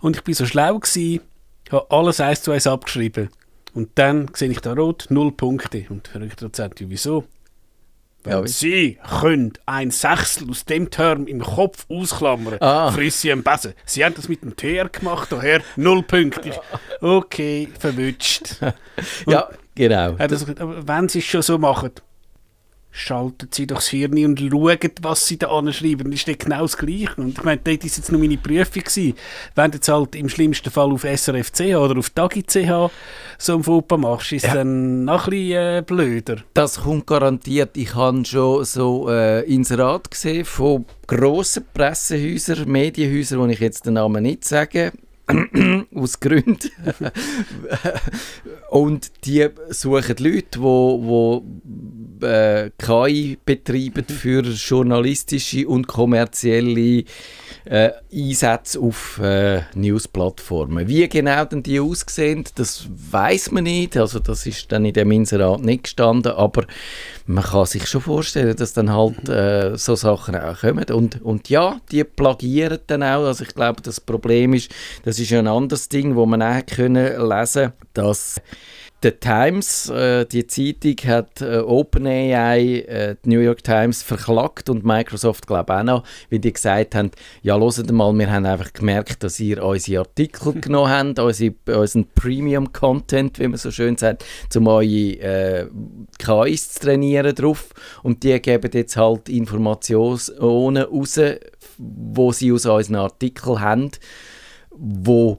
Und 0.00 0.16
ich 0.16 0.24
bin 0.24 0.34
so 0.34 0.46
schlau 0.46 0.78
gewesen, 0.78 1.20
habe 1.70 1.86
alles 1.90 2.20
eins 2.20 2.42
zu 2.42 2.52
eins 2.52 2.66
abgeschrieben. 2.66 3.28
Und 3.74 3.90
dann 3.96 4.30
sehe 4.34 4.50
ich 4.50 4.60
da 4.60 4.72
rot, 4.72 5.06
null 5.10 5.32
Punkte. 5.32 5.84
Und 5.90 6.10
der 6.14 6.26
Dozent, 6.28 6.80
ja, 6.80 6.86
wieso? 6.88 7.24
Wie- 8.26 8.48
Sie 8.48 8.98
können 9.20 9.52
ein 9.66 9.90
Sechstel 9.90 10.50
aus 10.50 10.64
dem 10.64 10.90
Term 10.90 11.26
im 11.26 11.40
Kopf 11.42 11.86
ausklammern, 11.88 12.56
Ah. 12.60 12.90
friss 12.90 13.20
Sie 13.20 13.32
einen 13.32 13.42
Besen. 13.42 13.74
Sie 13.84 14.04
haben 14.04 14.14
das 14.14 14.28
mit 14.28 14.42
dem 14.42 14.56
TR 14.56 14.88
gemacht, 14.88 15.30
daher 15.32 15.60
null 15.76 16.02
Punkte. 16.02 16.52
Okay, 17.00 17.68
verwünscht. 17.78 18.56
Ja, 19.26 19.48
genau. 19.74 20.16
Aber 20.18 20.86
wenn 20.88 21.08
Sie 21.08 21.18
es 21.18 21.24
schon 21.24 21.42
so 21.42 21.58
machen, 21.58 21.90
schalten 22.96 23.48
Sie 23.52 23.66
das 23.66 23.88
Hirn 23.88 24.24
und 24.24 24.40
schauen, 24.40 24.78
was 25.02 25.26
Sie 25.26 25.36
da 25.36 25.48
anschreiben. 25.48 26.10
Das 26.10 26.26
ist 26.26 26.38
genau 26.38 26.62
das 26.62 26.78
Gleiche. 26.78 27.14
Und 27.18 27.38
ich 27.38 27.44
meine, 27.44 27.60
dort 27.62 27.82
war 27.82 27.84
jetzt 27.84 28.10
nur 28.10 28.20
meine 28.20 28.38
Prüfung. 28.38 28.82
Gewesen. 28.82 29.14
Wenn 29.54 29.70
du 29.70 29.76
jetzt 29.76 29.88
halt 29.88 30.14
im 30.16 30.28
schlimmsten 30.28 30.70
Fall 30.70 30.90
auf 30.92 31.04
SRF-CH 31.04 31.76
oder 31.76 31.98
auf 31.98 32.10
TAGI-CH 32.10 32.90
so 33.38 33.56
ein 33.56 33.62
Fauxpas 33.62 33.98
machst, 33.98 34.32
ist 34.32 34.46
es 34.46 34.52
dann 34.52 35.04
noch 35.04 35.26
ein 35.26 35.30
bisschen 35.30 35.78
äh, 35.78 35.82
blöder. 35.86 36.36
Das 36.54 36.80
kommt 36.80 37.06
garantiert. 37.06 37.76
Ich 37.76 37.94
habe 37.94 38.24
schon 38.24 38.64
so 38.64 39.10
äh, 39.10 39.42
Inserat 39.42 40.10
gesehen 40.10 40.44
von 40.46 40.86
grossen 41.06 41.66
Pressehäusern, 41.74 42.68
Medienhäusern, 42.68 43.40
wo 43.40 43.46
ich 43.46 43.60
jetzt 43.60 43.84
den 43.84 43.94
Namen 43.94 44.22
nicht 44.22 44.44
sage, 44.44 44.92
aus 45.94 46.20
Gründen. 46.20 46.70
Und 48.70 49.10
die 49.24 49.48
suchen 49.70 50.16
Leute, 50.18 50.60
wo, 50.60 51.00
wo 51.02 51.44
äh, 52.22 52.70
KI 52.78 53.38
betreiben 53.44 54.04
für 54.06 54.42
journalistische 54.42 55.68
und 55.68 55.86
kommerzielle 55.86 57.04
äh, 57.64 57.90
Einsätze 58.12 58.80
auf 58.80 59.18
äh, 59.22 59.62
Newsplattformen. 59.74 60.86
Wie 60.88 61.08
genau 61.08 61.44
denn 61.44 61.62
die 61.62 61.80
aussehen, 61.80 62.44
das 62.54 62.86
weiß 62.88 63.50
man 63.50 63.64
nicht. 63.64 63.96
Also 63.96 64.20
das 64.20 64.46
ist 64.46 64.70
dann 64.70 64.84
in 64.84 64.92
dem 64.92 65.10
Inserat 65.10 65.62
nicht 65.62 65.84
gestanden, 65.84 66.32
aber 66.32 66.64
man 67.26 67.44
kann 67.44 67.66
sich 67.66 67.86
schon 67.86 68.00
vorstellen, 68.00 68.56
dass 68.56 68.72
dann 68.72 68.92
halt 68.92 69.28
äh, 69.28 69.76
so 69.76 69.96
Sachen 69.96 70.36
auch 70.36 70.60
kommen. 70.60 70.84
Und, 70.90 71.20
und 71.22 71.48
ja, 71.48 71.80
die 71.90 72.04
plagieren 72.04 72.78
dann 72.86 73.02
auch. 73.02 73.24
Also 73.24 73.44
ich 73.44 73.54
glaube, 73.54 73.82
das 73.82 74.00
Problem 74.00 74.54
ist, 74.54 74.70
das 75.04 75.18
ist 75.18 75.32
ein 75.32 75.48
anderes 75.48 75.88
Ding, 75.88 76.14
wo 76.14 76.24
man 76.24 76.42
auch 76.42 76.64
können 76.66 77.28
lesen, 77.28 77.72
dass 77.94 78.40
The 79.02 79.10
Times, 79.10 79.90
äh, 79.90 80.24
die 80.24 80.46
Zeitung, 80.46 80.96
hat 81.06 81.42
äh, 81.42 81.58
OpenAI, 81.58 82.80
äh, 82.88 83.16
die 83.22 83.28
New 83.28 83.40
York 83.40 83.62
Times, 83.62 84.02
verklagt 84.02 84.70
und 84.70 84.86
Microsoft, 84.86 85.46
glaube 85.46 85.76
auch 85.76 85.82
noch, 85.82 86.02
weil 86.30 86.38
die 86.38 86.52
gesagt 86.52 86.94
haben, 86.94 87.10
ja, 87.42 87.58
hört 87.58 87.92
mal, 87.92 88.12
wir 88.18 88.32
haben 88.32 88.46
einfach 88.46 88.72
gemerkt, 88.72 89.22
dass 89.22 89.38
ihr 89.38 89.62
unsere 89.62 90.00
Artikel 90.00 90.54
genommen 90.60 90.90
habt, 90.90 91.18
unsere, 91.18 91.54
unseren 91.66 92.06
Premium-Content, 92.14 93.38
wie 93.38 93.48
man 93.48 93.58
so 93.58 93.70
schön 93.70 93.98
sagt, 93.98 94.24
um 94.56 94.66
eure 94.66 94.84
äh, 94.84 95.66
KIs 96.18 96.72
zu 96.72 96.80
trainieren 96.80 97.34
drauf. 97.34 97.68
Und 98.02 98.22
die 98.22 98.40
geben 98.40 98.70
jetzt 98.72 98.96
halt 98.96 99.28
Informationen 99.28 100.84
raus, 100.84 101.20
wo 101.76 102.32
sie 102.32 102.50
aus 102.50 102.64
unseren 102.64 102.96
Artikeln 102.96 103.60
haben, 103.60 103.90
wo 104.70 105.38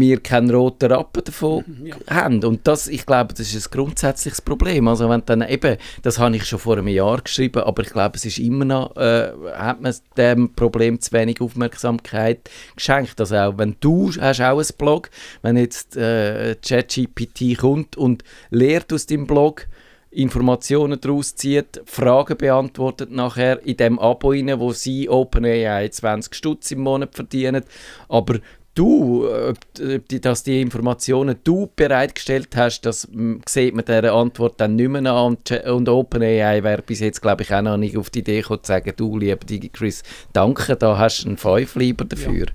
wir 0.00 0.20
keinen 0.20 0.50
roten 0.50 0.90
Rappen 0.92 1.22
davon 1.24 1.64
Mhm, 1.66 1.86
Ja. 1.86 1.96
haben. 2.08 2.42
Und 2.44 2.66
das, 2.66 2.88
ich 2.88 3.04
glaube, 3.06 3.34
das 3.34 3.54
ist 3.54 3.66
ein 3.68 3.70
grundsätzliches 3.70 4.40
Problem. 4.40 4.88
Also 4.88 5.08
wenn 5.08 5.22
dann 5.26 5.42
eben, 5.42 5.76
das 6.02 6.18
habe 6.18 6.36
ich 6.36 6.44
schon 6.44 6.58
vor 6.58 6.76
einem 6.78 6.88
Jahr 6.88 7.20
geschrieben, 7.20 7.62
aber 7.62 7.82
ich 7.82 7.90
glaube, 7.90 8.16
es 8.16 8.24
ist 8.24 8.38
immer 8.38 8.64
noch, 8.64 8.96
äh, 8.96 9.32
hat 9.54 9.80
man 9.80 9.94
dem 10.16 10.52
Problem 10.54 11.00
zu 11.00 11.12
wenig 11.12 11.40
Aufmerksamkeit 11.40 12.50
geschenkt. 12.76 13.20
Also 13.20 13.36
auch 13.36 13.58
wenn 13.58 13.76
du 13.80 14.10
hast 14.20 14.40
auch 14.40 14.58
ein 14.58 14.66
Blog, 14.78 15.10
wenn 15.42 15.56
jetzt 15.56 15.96
äh, 15.96 16.56
ChatGPT 16.56 17.58
kommt 17.58 17.96
und 17.96 18.24
lehrt 18.50 18.92
aus 18.92 19.06
deinem 19.06 19.26
Blog, 19.26 19.66
Informationen 20.14 21.00
daraus 21.00 21.34
zieht, 21.34 21.80
Fragen 21.86 22.36
beantwortet 22.36 23.10
nachher 23.10 23.64
in 23.64 23.78
dem 23.78 23.98
Abo 23.98 24.30
rein, 24.30 24.60
wo 24.60 24.72
sie 24.72 25.08
OpenAI 25.08 25.88
20 25.88 26.34
Stutz 26.34 26.70
im 26.70 26.80
Monat 26.80 27.14
verdienen, 27.14 27.64
aber 28.10 28.38
du, 28.74 29.26
äh, 29.26 29.98
dass 30.20 30.42
die 30.42 30.60
Informationen 30.60 31.36
du 31.44 31.70
bereitgestellt 31.76 32.56
hast, 32.56 32.82
das 32.82 33.08
mm, 33.10 33.36
sieht 33.46 33.74
man 33.74 33.84
dieser 33.84 34.14
Antwort 34.14 34.60
dann 34.60 34.76
nicht 34.76 34.88
mehr 34.88 35.12
an 35.12 35.36
und, 35.36 35.50
und 35.50 35.88
OpenAI 35.88 36.62
wäre 36.62 36.82
bis 36.82 37.00
jetzt 37.00 37.20
glaube 37.20 37.42
ich 37.42 37.52
auch 37.52 37.62
noch 37.62 37.76
nicht 37.76 37.96
auf 37.96 38.10
die 38.10 38.20
Idee 38.20 38.40
gekommen 38.40 38.62
zu 38.62 38.68
sagen, 38.68 38.92
du 38.96 39.18
lieber 39.18 39.44
DigiChris, 39.44 40.02
danke, 40.32 40.76
da 40.76 40.96
hast 40.96 41.22
du 41.24 41.28
einen 41.28 41.36
Five 41.36 41.76
lieber 41.76 42.04
dafür. 42.04 42.46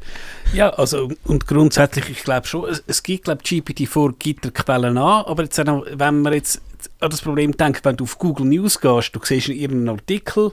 Ja, 0.53 0.69
also 0.71 1.11
und 1.25 1.47
grundsätzlich, 1.47 2.09
ich 2.09 2.23
glaube 2.23 2.47
schon, 2.47 2.69
es, 2.69 2.83
es 2.87 3.03
gibt, 3.03 3.25
glaube 3.25 3.43
GPT-4 3.43 4.15
gibt 4.17 4.45
er 4.45 4.51
Quellen 4.51 4.97
an, 4.97 5.25
aber 5.25 5.43
jetzt, 5.43 5.57
wenn 5.57 6.21
man 6.21 6.33
jetzt 6.33 6.61
an 6.99 7.09
das 7.11 7.21
Problem 7.21 7.55
denkt, 7.55 7.85
wenn 7.85 7.95
du 7.95 8.05
auf 8.05 8.17
Google 8.17 8.47
News 8.47 8.79
gehst, 8.79 9.15
du 9.15 9.19
siehst 9.23 9.49
in 9.49 9.57
irgendeinem 9.57 9.95
Artikel, 9.95 10.51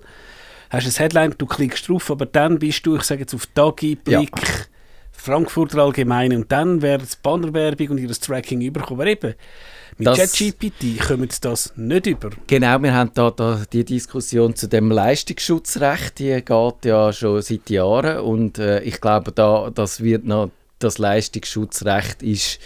hast 0.71 0.87
ein 0.87 0.93
Headline, 0.93 1.35
du 1.39 1.47
klickst 1.47 1.89
drauf, 1.89 2.11
aber 2.11 2.27
dann 2.27 2.59
bist 2.59 2.85
du, 2.85 2.97
ich 2.97 3.03
sage 3.03 3.21
jetzt 3.21 3.35
auf 3.35 3.47
Dagi, 3.55 3.99
Ja. 4.07 4.21
Frankfurter 5.25 5.79
Allgemeine 5.79 6.37
und 6.37 6.53
dann 6.53 6.83
wäre 6.83 7.03
es 7.03 7.17
Bannerwerbung 7.17 7.91
und 7.91 7.99
ihr 7.99 8.11
Tracking 8.11 8.61
überkommen. 8.61 9.01
Aber 9.01 9.11
eben, 9.11 9.35
mit 9.97 10.09
ChatGPT 10.09 11.01
kommen 11.07 11.31
sie 11.31 11.41
das 11.41 11.73
nicht 11.77 12.07
über. 12.07 12.31
Genau, 12.47 12.83
wir 12.83 12.93
haben 12.93 13.11
da, 13.15 13.31
da 13.31 13.63
die 13.73 13.85
Diskussion 13.85 14.55
zu 14.55 14.69
dem 14.69 14.91
Leistungsschutzrecht, 14.91 16.19
die 16.19 16.43
geht 16.45 16.85
ja 16.85 17.13
schon 17.13 17.41
seit 17.41 17.71
Jahren 17.71 18.19
und 18.19 18.59
äh, 18.59 18.81
ich 18.83 19.01
glaube, 19.01 19.33
da, 19.33 19.71
das 19.75 20.03
wird 20.03 20.25
noch, 20.27 20.51
das 20.79 20.99
Leistungsschutzrecht 20.99 22.23
ist, 22.23 22.59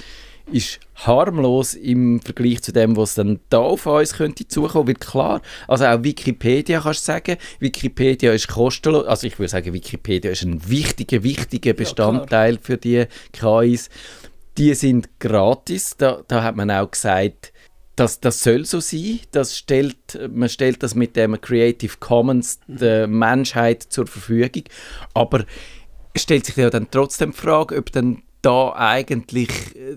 ist 0.53 0.81
harmlos 0.95 1.75
im 1.75 2.21
Vergleich 2.21 2.63
zu 2.63 2.73
dem, 2.73 2.97
was 2.97 3.15
dann 3.15 3.41
da 3.51 3.59
auf 3.59 3.87
uns 3.87 4.15
könnte 4.15 4.49
zukommen, 4.49 4.89
wird 4.89 5.01
klar. 5.01 5.41
Also 5.67 5.87
auch 5.87 6.03
Wikipedia 6.03 6.81
kannst 6.81 7.07
du 7.07 7.13
sagen, 7.13 7.37
Wikipedia 7.61 8.33
ist 8.33 8.49
kostenlos, 8.49 9.07
also 9.07 9.27
ich 9.27 9.39
würde 9.39 9.51
sagen, 9.51 9.73
Wikipedia 9.73 10.31
ist 10.31 10.43
ein 10.43 10.69
wichtiger, 10.69 11.23
wichtiger 11.23 11.73
Bestandteil 11.73 12.59
für 12.61 12.77
die 12.77 13.07
KIs. 13.33 13.91
Die 14.57 14.75
sind 14.75 15.21
gratis, 15.21 15.97
da, 15.97 16.23
da 16.27 16.43
hat 16.43 16.57
man 16.57 16.71
auch 16.71 16.91
gesagt, 16.91 17.53
das, 17.95 18.21
das 18.21 18.43
soll 18.43 18.65
so 18.65 18.81
sein. 18.81 19.21
Das 19.33 19.57
stellt, 19.57 20.19
man 20.33 20.49
stellt 20.49 20.83
das 20.83 20.95
mit 20.95 21.17
dem 21.17 21.41
Creative 21.41 21.97
Commons 21.99 22.61
der 22.67 23.07
Menschheit 23.09 23.83
zur 23.83 24.07
Verfügung. 24.07 24.65
Aber 25.15 25.45
es 26.15 26.23
stellt 26.23 26.47
sich 26.47 26.57
ja 26.57 26.71
dann 26.71 26.91
trotzdem 26.91 27.33
die 27.33 27.37
Frage, 27.37 27.77
ob 27.77 27.91
dann 27.93 28.23
da 28.43 28.73
eigentlich 28.75 29.51
äh, 29.77 29.97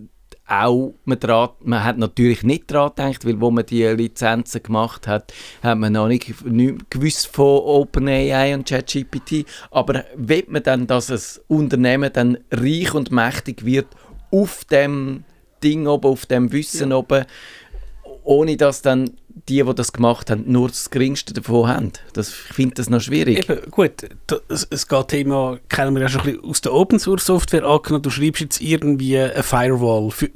auch 0.51 0.93
man, 1.05 1.17
dran, 1.17 1.49
man 1.61 1.83
hat 1.83 1.97
natürlich 1.97 2.43
nicht 2.43 2.69
daran 2.71 2.89
gedacht, 2.89 3.25
weil 3.25 3.39
wo 3.39 3.51
man 3.51 3.65
die 3.65 3.85
Lizenzen 3.85 4.61
gemacht 4.61 5.07
hat, 5.07 5.33
hat 5.63 5.77
man 5.77 5.93
noch 5.93 6.09
nicht, 6.09 6.45
nicht 6.45 6.91
gewusst 6.91 7.27
von 7.27 7.59
OpenAI 7.59 8.53
und 8.53 8.67
ChatGPT. 8.67 9.45
Aber 9.71 10.03
will 10.15 10.43
man 10.47 10.61
dann, 10.63 10.87
dass 10.87 11.09
ein 11.09 11.41
Unternehmen 11.47 12.11
dann 12.11 12.37
reich 12.51 12.93
und 12.93 13.11
mächtig 13.11 13.63
wird 13.63 13.87
auf 14.29 14.65
dem 14.65 15.23
Ding 15.63 15.87
oben, 15.87 16.07
auf 16.07 16.25
dem 16.25 16.51
Wissen 16.51 16.91
oben, 16.91 17.25
ohne 18.23 18.57
dass 18.57 18.81
dann 18.81 19.11
die, 19.47 19.63
die 19.63 19.75
das 19.75 19.93
gemacht 19.93 20.29
haben, 20.29 20.43
nur 20.47 20.69
das 20.69 20.89
Geringste 20.89 21.33
davon 21.33 21.67
haben. 21.67 21.91
Das, 22.13 22.29
ich 22.29 22.55
finde 22.55 22.75
das 22.75 22.89
noch 22.89 23.01
schwierig. 23.01 23.49
Eben, 23.49 23.71
gut, 23.71 23.91
da, 24.27 24.37
es, 24.49 24.67
es 24.69 24.87
geht 24.87 25.07
Thema, 25.09 25.59
kennen 25.69 25.95
wir 25.95 26.01
ja 26.01 26.09
schon 26.09 26.21
ein 26.21 26.33
bisschen 26.33 26.49
aus 26.49 26.61
der 26.61 26.73
Open 26.73 26.99
Source 26.99 27.25
Software 27.25 27.65
angenommen, 27.65 28.03
du 28.03 28.09
schreibst 28.09 28.41
jetzt 28.41 28.61
irgendwie 28.61 29.17
eine 29.17 29.43
Firewall 29.43 30.11
für, 30.11 30.29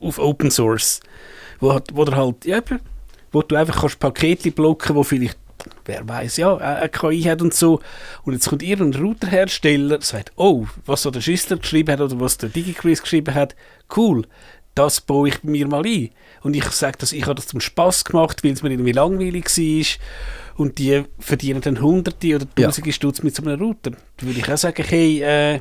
auf 0.00 0.18
Open 0.18 0.50
Source, 0.50 1.00
wo, 1.60 1.78
wo, 1.92 2.04
der 2.04 2.16
halt, 2.16 2.44
ja, 2.44 2.60
wo 3.32 3.42
du 3.42 3.56
einfach 3.56 3.80
kannst 3.80 3.98
Pakete 3.98 4.50
blocken, 4.50 4.96
wo 4.96 5.02
vielleicht, 5.02 5.38
wer 5.84 6.08
weiß 6.08 6.38
ja, 6.38 6.56
eine 6.56 6.88
KI 6.88 7.22
hat 7.22 7.42
und 7.42 7.54
so, 7.54 7.80
und 8.24 8.32
jetzt 8.32 8.48
kommt 8.48 8.62
irgendein 8.62 9.02
Routerhersteller, 9.02 10.00
sagt, 10.00 10.32
oh, 10.36 10.66
was 10.86 11.02
so 11.02 11.10
der 11.10 11.20
Schüssler 11.20 11.56
geschrieben 11.56 11.92
hat 11.92 12.00
oder 12.00 12.20
was 12.20 12.38
der 12.38 12.48
DigiChris 12.48 13.02
geschrieben 13.02 13.34
hat, 13.34 13.54
cool, 13.96 14.26
das 14.78 15.00
baue 15.00 15.28
ich 15.28 15.42
mir 15.42 15.66
mal 15.66 15.84
ein. 15.84 16.10
Und 16.42 16.54
ich 16.54 16.64
sage, 16.66 16.98
dass 16.98 17.12
ich 17.12 17.22
habe 17.24 17.34
das 17.34 17.48
zum 17.48 17.60
Spaß 17.60 18.04
gemacht, 18.04 18.44
weil 18.44 18.52
es 18.52 18.62
mir 18.62 18.70
irgendwie 18.70 18.92
langweilig 18.92 19.46
war. 19.46 20.56
Und 20.56 20.78
die 20.78 21.04
verdienen 21.18 21.60
dann 21.60 21.80
Hunderte 21.80 22.36
oder 22.36 22.46
Ja. 22.58 22.66
Tausende 22.66 22.92
Stutz 22.92 23.22
mit 23.22 23.34
so 23.34 23.42
einem 23.42 23.60
Router. 23.60 23.92
Da 24.16 24.26
würde 24.26 24.38
ich 24.38 24.50
auch 24.50 24.56
sagen, 24.56 24.84
hey, 24.88 25.22
äh, 25.22 25.60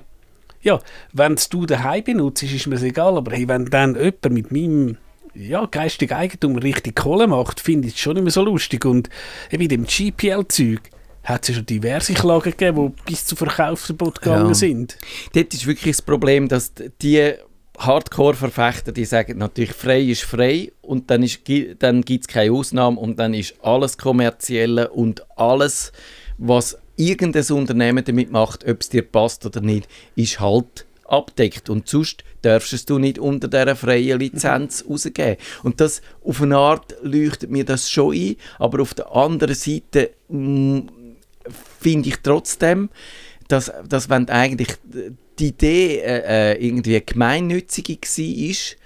ja, 0.62 0.80
wenn 1.14 1.38
du 1.50 1.66
daheim 1.66 2.04
benutzt, 2.04 2.44
ist 2.44 2.68
mir 2.68 2.76
das 2.76 2.84
egal. 2.84 3.18
Aber 3.18 3.32
hey, 3.32 3.48
wenn 3.48 3.66
dann 3.66 3.96
jemand 3.96 4.30
mit 4.32 4.52
meinem 4.52 4.98
ja, 5.36 5.66
geistigen 5.66 6.14
Eigentum 6.14 6.56
richtig 6.56 6.96
Kohle 6.96 7.28
macht, 7.28 7.60
finde 7.60 7.88
ich 7.88 7.94
es 7.96 8.00
schon 8.00 8.16
nicht 8.16 8.24
mehr 8.24 8.32
so 8.32 8.44
lustig. 8.44 8.86
Und 8.86 9.10
eben 9.52 9.64
in 9.64 9.70
dem 9.70 9.86
GPL-Zeug 9.86 10.80
hat 11.24 11.44
es 11.44 11.50
ja 11.50 11.56
schon 11.56 11.66
diverse 11.68 12.14
Klagen 12.14 12.52
gegeben, 12.52 12.96
die 12.98 13.12
bis 13.12 13.26
zu 13.26 13.36
Verkaufsverbot 13.36 14.22
gegangen 14.22 14.48
Ja. 14.48 14.54
sind. 14.56 14.98
Dort 15.34 15.54
ist 15.54 15.68
wirklich 15.68 15.96
das 15.98 16.02
Problem, 16.02 16.48
dass 16.48 16.72
die 17.02 17.34
Hardcore-Verfechter, 17.78 18.92
die 18.92 19.06
sagen 19.06 19.38
natürlich, 19.38 19.74
frei 19.74 20.02
ist 20.02 20.24
frei 20.24 20.72
und 20.82 21.12
dann, 21.12 21.24
ist, 21.24 21.42
dann 21.80 22.02
gibt 22.02 22.26
es 22.26 22.28
keine 22.28 22.52
Ausnahme 22.52 23.00
und 23.00 23.20
dann 23.20 23.34
ist 23.34 23.56
alles 23.62 23.98
Kommerzielle 23.98 24.90
und 24.90 25.26
alles, 25.38 25.92
was 26.38 26.78
irgendein 26.96 27.46
Unternehmen 27.52 28.04
damit 28.04 28.32
macht, 28.32 28.68
ob 28.68 28.82
es 28.82 28.90
dir 28.90 29.04
passt 29.04 29.46
oder 29.46 29.62
nicht, 29.62 29.88
ist 30.16 30.40
halt 30.40 30.88
abdeckt 31.06 31.70
und 31.70 31.88
sonst 31.88 32.24
darfst 32.42 32.90
du 32.90 33.00
nicht 33.00 33.20
unter 33.20 33.48
dieser 33.48 33.76
freien 33.76 34.20
Lizenz 34.20 34.84
rausgeben. 34.90 35.38
Und 35.64 35.80
das 35.80 36.02
auf 36.24 36.42
eine 36.42 36.58
Art 36.58 36.96
leuchtet 37.02 37.50
mir 37.50 37.64
das 37.64 37.90
schon 37.90 38.14
ein, 38.14 38.36
aber 38.60 38.82
auf 38.82 38.94
der 38.94 39.16
anderen 39.16 39.56
Seite 39.56 40.12
mm, 40.28 40.80
finde 41.80 42.10
ich 42.10 42.18
trotzdem, 42.24 42.90
dass, 43.48 43.72
dass 43.88 44.10
wenn 44.10 44.28
eigentlich 44.30 44.70
die 45.40 45.48
Idee 45.48 46.00
äh, 46.00 46.54
äh, 46.54 46.66
irgendwie 46.66 47.02
gemeinnützige 47.02 47.98
war, 47.98 48.78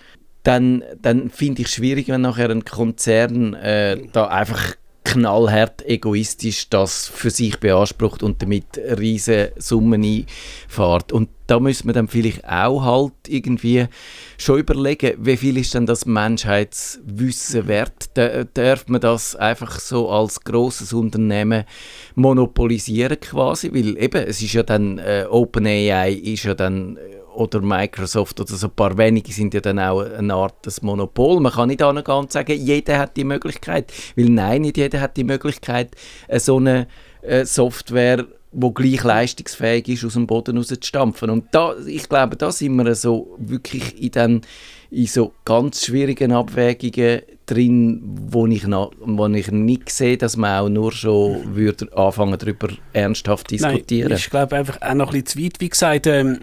dann, 0.43 0.83
dann 1.01 1.29
finde 1.29 1.61
ich 1.61 1.67
es 1.67 1.75
schwierig, 1.75 2.07
wenn 2.07 2.21
nachher 2.21 2.49
ein 2.49 2.65
Konzern 2.65 3.53
äh, 3.53 3.97
da 4.11 4.27
einfach 4.27 4.75
knallhart 5.11 5.85
egoistisch 5.85 6.69
das 6.69 7.07
für 7.07 7.29
sich 7.29 7.59
beansprucht 7.59 8.23
und 8.23 8.41
damit 8.41 8.77
riesige 8.77 9.51
Summen 9.57 10.03
einfährt. 10.03 11.11
Und 11.11 11.29
da 11.47 11.59
müssen 11.59 11.87
wir 11.87 11.93
dann 11.93 12.07
vielleicht 12.07 12.45
auch 12.47 12.81
halt 12.83 13.13
irgendwie 13.27 13.87
schon 14.37 14.59
überlegen, 14.59 15.17
wie 15.19 15.35
viel 15.35 15.57
ist 15.57 15.73
denn 15.73 15.85
das 15.85 16.05
Menschheitswissen 16.05 17.67
wert? 17.67 18.09
Da- 18.13 18.45
Darf 18.45 18.87
man 18.87 19.01
das 19.01 19.35
einfach 19.35 19.79
so 19.79 20.09
als 20.09 20.39
großes 20.41 20.93
Unternehmen 20.93 21.65
monopolisieren 22.15 23.19
quasi? 23.19 23.73
Weil 23.73 23.97
eben, 24.01 24.23
es 24.25 24.41
ist 24.41 24.53
ja 24.53 24.63
dann, 24.63 24.97
äh, 24.99 25.25
OpenAI 25.29 26.13
ist 26.13 26.43
ja 26.43 26.53
dann 26.53 26.95
äh, 26.97 27.20
oder 27.41 27.59
Microsoft 27.59 28.39
oder 28.39 28.53
so 28.53 28.67
ein 28.67 28.73
paar 28.73 28.97
wenige 28.97 29.31
sind 29.31 29.53
ja 29.53 29.61
dann 29.61 29.79
auch 29.79 30.01
eine 30.01 30.33
Art 30.33 30.65
des 30.65 30.81
Monopol. 30.81 31.39
Man 31.39 31.51
kann 31.51 31.69
nicht 31.69 31.81
angehen 31.81 32.15
und 32.15 32.31
sagen, 32.31 32.57
jeder 32.57 32.99
hat 32.99 33.17
die 33.17 33.23
Möglichkeit. 33.23 33.91
Weil 34.15 34.29
nein, 34.29 34.61
nicht 34.61 34.77
jeder 34.77 35.01
hat 35.01 35.17
die 35.17 35.23
Möglichkeit, 35.23 35.95
äh, 36.27 36.39
so 36.39 36.57
eine 36.57 36.87
äh, 37.21 37.45
Software, 37.45 38.25
wo 38.51 38.71
gleich 38.71 39.03
leistungsfähig 39.03 39.87
ist, 39.87 40.05
aus 40.05 40.13
dem 40.13 40.27
Boden 40.27 40.57
rauszustampfen. 40.57 41.29
Und 41.29 41.45
da, 41.51 41.73
ich 41.85 42.07
glaube, 42.07 42.35
da 42.35 42.51
sind 42.51 42.75
wir 42.75 42.93
so 42.95 43.35
wirklich 43.39 44.01
in, 44.01 44.11
den, 44.11 44.41
in 44.91 45.07
so 45.07 45.33
ganz 45.45 45.85
schwierigen 45.85 46.33
Abwägungen 46.33 47.21
drin, 47.45 48.01
wo 48.29 48.45
ich, 48.47 48.67
noch, 48.67 48.91
wo 48.99 49.27
ich 49.27 49.51
nicht 49.51 49.89
sehe, 49.89 50.17
dass 50.17 50.37
man 50.37 50.59
auch 50.59 50.69
nur 50.69 50.91
schon 50.91 51.55
würde 51.55 51.87
anfangen, 51.95 52.37
darüber 52.37 52.69
ernsthaft 52.93 53.51
diskutieren. 53.51 54.09
Nein, 54.09 54.17
ist 54.17 54.29
glaube 54.29 54.55
einfach 54.55 54.81
auch 54.81 54.93
noch 54.93 55.13
ein 55.13 55.23
bisschen 55.23 55.39
zu 55.39 55.43
weit. 55.43 55.53
Wie 55.59 55.69
gesagt, 55.69 56.07
ähm, 56.07 56.39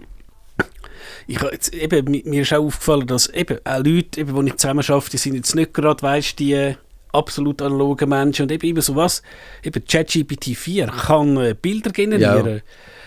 ich, 1.29 1.41
jetzt, 1.41 1.73
eben, 1.73 2.05
mi- 2.09 2.23
mir 2.25 2.41
ist 2.41 2.53
auch 2.53 2.65
aufgefallen, 2.65 3.07
dass 3.07 3.27
eben 3.29 3.59
auch 3.63 3.83
Leute, 3.83 4.19
eben, 4.21 4.45
die 4.45 4.51
ich 4.51 4.57
zusammen 4.57 4.83
arbeite, 4.87 5.11
die 5.11 5.17
sind 5.17 5.35
jetzt 5.35 5.55
nicht 5.55 5.73
gerade, 5.73 6.01
weißt 6.01 6.39
die 6.39 6.75
absolut 7.11 7.61
analogen 7.61 8.09
Menschen 8.09 8.43
und 8.43 8.51
eben 8.51 8.67
immer 8.67 8.81
so 8.81 8.95
was, 8.95 9.21
eben 9.63 9.83
ChatGPT 9.85 10.55
4 10.55 10.87
kann 10.87 11.37
äh, 11.37 11.55
Bilder 11.59 11.91
generieren. 11.91 12.61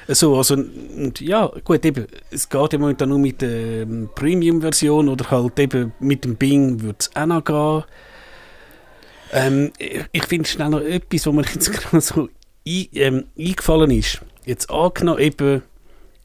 So, 0.09 0.37
also, 0.37 0.55
und 0.55 1.21
ja, 1.21 1.51
gut, 1.65 1.85
eben, 1.85 2.07
es 2.31 2.49
geht 2.49 2.73
ja 2.73 2.79
momentan 2.79 3.09
nur 3.09 3.21
mit 3.21 3.41
der 3.41 3.83
ähm, 3.83 4.09
Premium-Version 4.15 5.09
oder 5.09 5.31
halt 5.31 5.59
eben 5.61 5.93
mit 6.01 6.25
dem 6.25 6.35
Bing 6.37 6.81
würde 6.83 6.97
es 6.99 7.11
auch 7.15 7.27
noch 7.27 7.45
gehen. 7.45 7.85
Ähm, 9.33 9.73
ich 9.79 10.05
ich 10.13 10.25
finde 10.27 10.49
schnell 10.49 10.69
noch 10.71 10.81
etwas, 10.81 11.27
was 11.27 11.33
mir 11.35 11.43
jetzt 11.43 11.73
gerade 11.91 12.01
so 12.01 12.23
ein, 12.67 12.87
ähm, 12.95 13.25
eingefallen 13.39 13.91
ist. 13.93 14.21
Jetzt 14.45 14.71
angenommen 14.71 15.21
eben, 15.21 15.63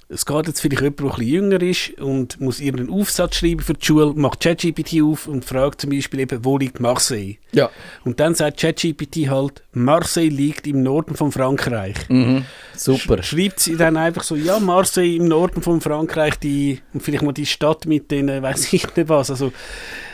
es 0.10 0.26
geht 0.26 0.48
jetzt 0.48 0.62
vielleicht 0.62 0.82
jemand, 0.82 1.00
der 1.00 1.06
ein 1.06 1.10
bisschen 1.10 1.28
jünger 1.28 1.62
ist 1.62 2.00
und 2.00 2.40
muss 2.40 2.62
irgendeinen 2.62 2.98
Aufsatz 2.98 3.36
schreiben 3.36 3.60
für 3.60 3.74
die 3.74 3.86
Schule, 3.86 4.14
macht 4.16 4.40
ChatGPT 4.40 5.02
auf 5.02 5.28
und 5.28 5.44
fragt 5.44 5.82
zum 5.82 5.90
Beispiel 5.90 6.22
eben, 6.22 6.46
wo 6.46 6.58
liegt 6.58 6.80
Marseille? 6.80 7.36
Ja. 7.52 7.70
Und 8.06 8.20
dann 8.22 8.34
sagt 8.34 8.60
ChatGPT 8.62 9.30
halt, 9.30 9.64
Marseille 9.74 10.30
liegt 10.30 10.66
im 10.66 10.82
Norden 10.82 11.16
von 11.16 11.34
Frankreich. 11.34 11.96
Mhm. 12.08 12.46
Super. 12.74 13.22
Schreibt 13.22 13.60
sie 13.60 13.76
dann 13.76 13.98
einfach 13.98 14.24
so, 14.24 14.36
ja, 14.36 14.60
Marseille 14.60 15.18
im 15.18 15.28
Norden 15.28 15.62
von 15.62 15.82
Frankreich, 15.82 16.36
die, 16.36 16.80
und 16.94 17.04
vielleicht 17.04 17.24
mal 17.24 17.34
die 17.34 17.46
Stadt 17.46 17.86
mit 17.86 18.10
den, 18.10 18.30
äh, 18.30 18.42
weiß 18.42 18.72
ich 18.72 18.96
nicht 18.96 19.10
was, 19.10 19.30
also 19.30 19.52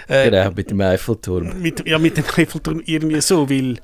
äh, 0.07 0.29
Genau, 0.31 0.51
mit 0.55 0.71
dem 0.71 0.81
Eiffelturm. 0.81 1.61
mit, 1.61 1.87
ja, 1.87 1.99
mit 1.99 2.17
dem 2.17 2.25
Eiffelturm 2.25 2.81
irgendwie 2.83 3.21
so, 3.21 3.47
weil 3.47 3.77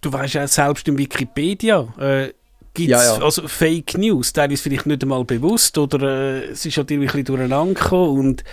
du 0.00 0.12
weißt 0.12 0.34
ja 0.34 0.48
selbst 0.48 0.88
in 0.88 0.98
Wikipedia 0.98 1.86
äh, 2.00 2.32
gibt 2.76 2.92
es 2.92 3.04
Ja, 3.04 3.16
ja. 3.16 3.24
also 3.24 3.48
Fake 3.48 3.98
News, 3.98 4.32
teilweise 4.32 4.62
vielleicht 4.62 4.86
nicht 4.86 5.02
einmal 5.02 5.24
bewusst 5.24 5.76
oder 5.78 6.02
äh, 6.02 6.44
es 6.50 6.64
ist 6.64 6.76
halt 6.76 6.90
irgendwie 6.90 7.08
ein 7.08 7.12
bisschen 7.12 7.24
durcheinander 7.24 7.74
gekommen 7.74 8.18
und 8.18 8.44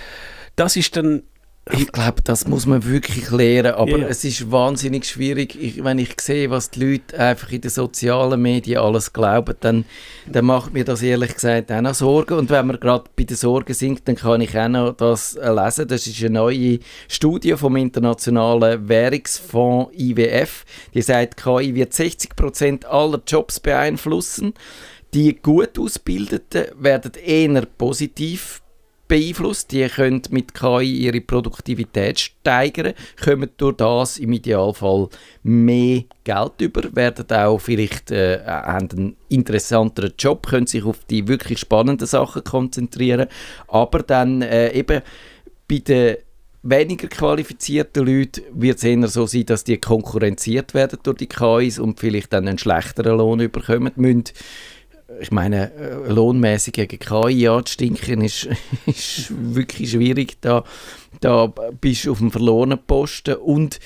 das 0.55 0.75
ist 0.75 0.95
dann 0.95 1.23
Ich 1.71 1.93
glaube, 1.93 2.21
das 2.21 2.45
muss 2.45 2.65
man 2.65 2.83
wirklich 2.83 3.31
lernen, 3.31 3.73
aber 3.75 3.99
Ja. 3.99 4.07
es 4.07 4.25
ist 4.25 4.51
wahnsinnig 4.51 5.05
schwierig. 5.05 5.55
Ich, 5.57 5.81
wenn 5.81 5.97
ich 5.97 6.19
sehe, 6.19 6.49
was 6.49 6.69
die 6.71 6.83
Leute 6.83 7.17
einfach 7.17 7.53
in 7.53 7.61
den 7.61 7.71
sozialen 7.71 8.41
Medien 8.41 8.79
alles 8.79 9.13
glauben, 9.13 9.55
dann, 9.61 9.85
dann 10.29 10.43
macht 10.43 10.73
mir 10.73 10.83
das 10.83 11.01
ehrlich 11.01 11.33
gesagt 11.35 11.71
auch 11.71 11.79
noch 11.79 11.93
Sorgen. 11.93 12.37
Und 12.37 12.49
wenn 12.49 12.67
wir 12.67 12.77
gerade 12.77 13.05
bei 13.15 13.23
den 13.23 13.37
Sorgen 13.37 13.73
sind, 13.73 14.05
dann 14.09 14.15
kann 14.15 14.41
ich 14.41 14.57
auch 14.57 14.67
noch 14.67 14.91
das 14.91 15.35
äh, 15.35 15.49
lesen. 15.53 15.87
Das 15.87 16.05
ist 16.05 16.19
eine 16.19 16.31
neue 16.31 16.79
Studie 17.07 17.53
vom 17.55 17.77
Internationalen 17.77 18.89
Währungsfonds 18.89 19.93
IWF. 19.97 20.65
Die 20.93 21.01
sagt, 21.01 21.37
KI 21.41 21.73
wird 21.75 21.93
60% 21.93 22.85
aller 22.87 23.21
Jobs 23.25 23.61
beeinflussen. 23.61 24.53
Die 25.13 25.33
gut 25.41 25.79
Ausgebildeten 25.79 26.65
werden 26.77 27.11
eher 27.23 27.65
positiv 27.77 28.62
beeinflusst. 29.07 29.71
Die 29.71 29.87
können 29.87 30.21
mit 30.29 30.53
KI 30.53 31.05
ihre 31.05 31.21
Produktivität 31.21 32.19
steigern, 32.19 32.93
kommen 33.23 33.49
durch 33.57 33.77
das 33.77 34.17
im 34.17 34.33
Idealfall 34.33 35.09
mehr 35.43 36.03
Geld 36.23 36.61
über, 36.61 36.95
werden 36.95 37.29
auch 37.31 37.59
vielleicht 37.59 38.11
äh, 38.11 38.39
haben 38.45 38.89
einen 38.91 39.15
interessanteren 39.29 40.13
Job, 40.17 40.47
können 40.47 40.67
sich 40.67 40.83
auf 40.83 41.03
die 41.09 41.27
wirklich 41.27 41.59
spannenden 41.59 42.07
Sachen 42.07 42.43
konzentrieren, 42.43 43.27
aber 43.67 43.99
dann 43.99 44.41
äh, 44.41 44.71
eben 44.71 45.01
bei 45.67 45.79
den 45.79 46.17
weniger 46.63 47.09
qualifizierten 47.09 48.05
Leuten 48.05 48.41
wird 48.53 48.77
es 48.77 48.83
eher 48.85 49.07
so 49.07 49.25
sein, 49.25 49.45
dass 49.45 49.65
die 49.65 49.77
konkurrenziert 49.77 50.73
werden 50.73 50.99
durch 51.03 51.17
die 51.17 51.27
KIs 51.27 51.77
und 51.77 51.99
vielleicht 51.99 52.31
dann 52.31 52.47
einen 52.47 52.57
schlechteren 52.57 53.17
Lohn 53.17 53.51
bekommen 53.51 53.91
müssen 53.97 54.23
ich 55.23 55.31
meine, 55.31 55.73
äh, 55.73 56.11
lohnmäßig 56.11 56.73
gegen 56.73 56.99
KI 56.99 57.47
anzustinken 57.47 58.21
ist, 58.21 58.47
ist 58.85 59.31
wirklich 59.55 59.91
schwierig. 59.91 60.37
Da, 60.41 60.63
da 61.21 61.47
bist 61.79 62.05
du 62.05 62.11
auf 62.11 62.19
dem 62.19 62.31
verlorenen 62.31 62.79
Posten 62.85 63.35
und 63.35 63.79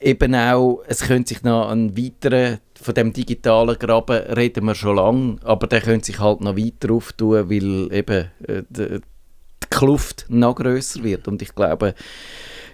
eben 0.00 0.34
auch, 0.34 0.82
es 0.86 1.00
könnte 1.02 1.34
sich 1.34 1.42
noch 1.42 1.70
ein 1.70 1.96
weiterer, 1.96 2.58
von 2.80 2.94
dem 2.94 3.12
digitalen 3.12 3.78
Graben 3.78 4.16
reden 4.34 4.64
wir 4.64 4.74
schon 4.74 4.96
lange, 4.96 5.36
aber 5.44 5.66
der 5.66 5.80
könnte 5.80 6.06
sich 6.06 6.18
halt 6.18 6.40
noch 6.40 6.56
weiter 6.56 6.92
auftun, 6.92 7.50
weil 7.50 7.92
eben 7.92 8.30
äh, 8.46 8.62
die, 8.68 8.98
die 8.98 9.66
Kluft 9.70 10.26
noch 10.28 10.56
grösser 10.56 11.04
wird 11.04 11.28
und 11.28 11.42
ich 11.42 11.54
glaube, 11.54 11.94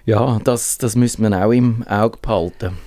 ja, 0.06 0.38
das, 0.44 0.78
das 0.78 0.96
müssen 0.96 1.28
wir 1.28 1.44
auch 1.44 1.50
im 1.50 1.82
Auge 1.88 2.18
behalten. 2.22 2.78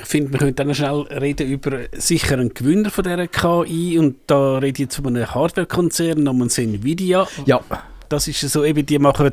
Ich 0.00 0.04
finde, 0.04 0.32
wir 0.32 0.38
können 0.38 0.54
dann 0.54 0.74
schnell 0.74 1.00
reden 1.10 1.48
über 1.48 1.80
sicher 1.96 2.34
einen 2.34 2.54
Gewinner 2.54 2.90
von 2.90 3.02
dieser 3.02 3.26
KI 3.26 3.98
und 3.98 4.16
da 4.28 4.58
rede 4.58 4.68
ich 4.68 4.78
jetzt 4.78 4.96
von 4.96 5.08
einem 5.08 5.34
Hardware-Konzern 5.34 6.22
namens 6.22 6.56
Nvidia. 6.56 7.26
Ja, 7.46 7.60
Das 8.08 8.28
ist 8.28 8.40
so 8.40 8.64
eben, 8.64 8.86
die 8.86 8.98
machen 8.98 9.32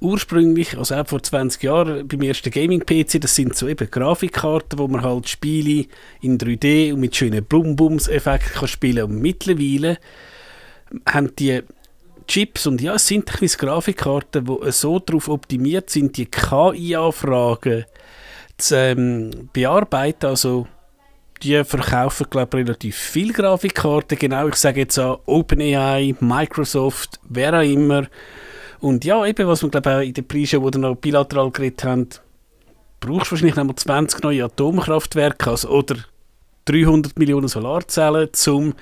ursprünglich, 0.00 0.78
also 0.78 0.94
auch 0.94 1.06
vor 1.06 1.22
20 1.22 1.62
Jahren 1.62 2.08
beim 2.08 2.22
ersten 2.22 2.50
Gaming-PC, 2.50 3.20
das 3.20 3.34
sind 3.34 3.56
so 3.56 3.68
eben 3.68 3.90
Grafikkarten, 3.90 4.78
wo 4.78 4.88
man 4.88 5.02
halt 5.02 5.28
Spiele 5.28 5.86
in 6.22 6.38
3D 6.38 6.92
und 6.94 7.00
mit 7.00 7.14
schönen 7.14 7.44
Blum-Bums-Effekten 7.44 8.52
kann 8.52 8.68
spielen 8.68 9.04
und 9.04 9.20
mittlerweile 9.20 9.98
haben 11.06 11.34
die 11.36 11.62
Chips 12.26 12.66
und 12.66 12.80
ja, 12.80 12.94
es 12.94 13.08
sind 13.08 13.30
ein 13.42 13.48
Grafikkarten, 13.48 14.44
die 14.44 14.72
so 14.72 15.00
darauf 15.00 15.28
optimiert 15.28 15.90
sind, 15.90 16.16
die 16.16 16.26
KI-Anfragen 16.26 17.84
zu 18.60 18.76
ähm, 18.76 19.48
bearbeiten, 19.52 20.26
also 20.26 20.66
die 21.42 21.64
verkaufen, 21.64 22.26
glaube 22.28 22.60
ich, 22.60 22.66
relativ 22.66 22.96
viele 22.96 23.32
Grafikkarten. 23.32 24.18
Genau, 24.18 24.48
ich 24.48 24.56
sage 24.56 24.80
jetzt 24.80 24.98
an 24.98 25.16
OpenAI, 25.26 26.14
Microsoft, 26.20 27.18
wer 27.28 27.54
auch 27.54 27.62
immer. 27.62 28.06
Und 28.80 29.04
ja, 29.04 29.24
eben, 29.26 29.46
was 29.46 29.62
wir, 29.62 29.70
glaube 29.70 29.90
ich, 29.90 29.96
auch 29.96 30.00
in 30.00 30.14
den 30.14 30.28
Preisen, 30.28 30.60
die 30.60 30.72
wir 30.72 30.78
noch 30.78 30.96
bilateral 30.96 31.50
geredet 31.50 31.84
haben, 31.84 32.08
brauchst 33.00 33.28
du 33.28 33.30
wahrscheinlich 33.32 33.56
noch 33.56 33.64
mal 33.64 33.76
20 33.76 34.22
neue 34.22 34.44
Atomkraftwerke 34.44 35.50
also, 35.50 35.68
oder 35.70 35.96
300 36.66 37.18
Millionen 37.18 37.48
Solarzellen, 37.48 38.28
um 38.48 38.74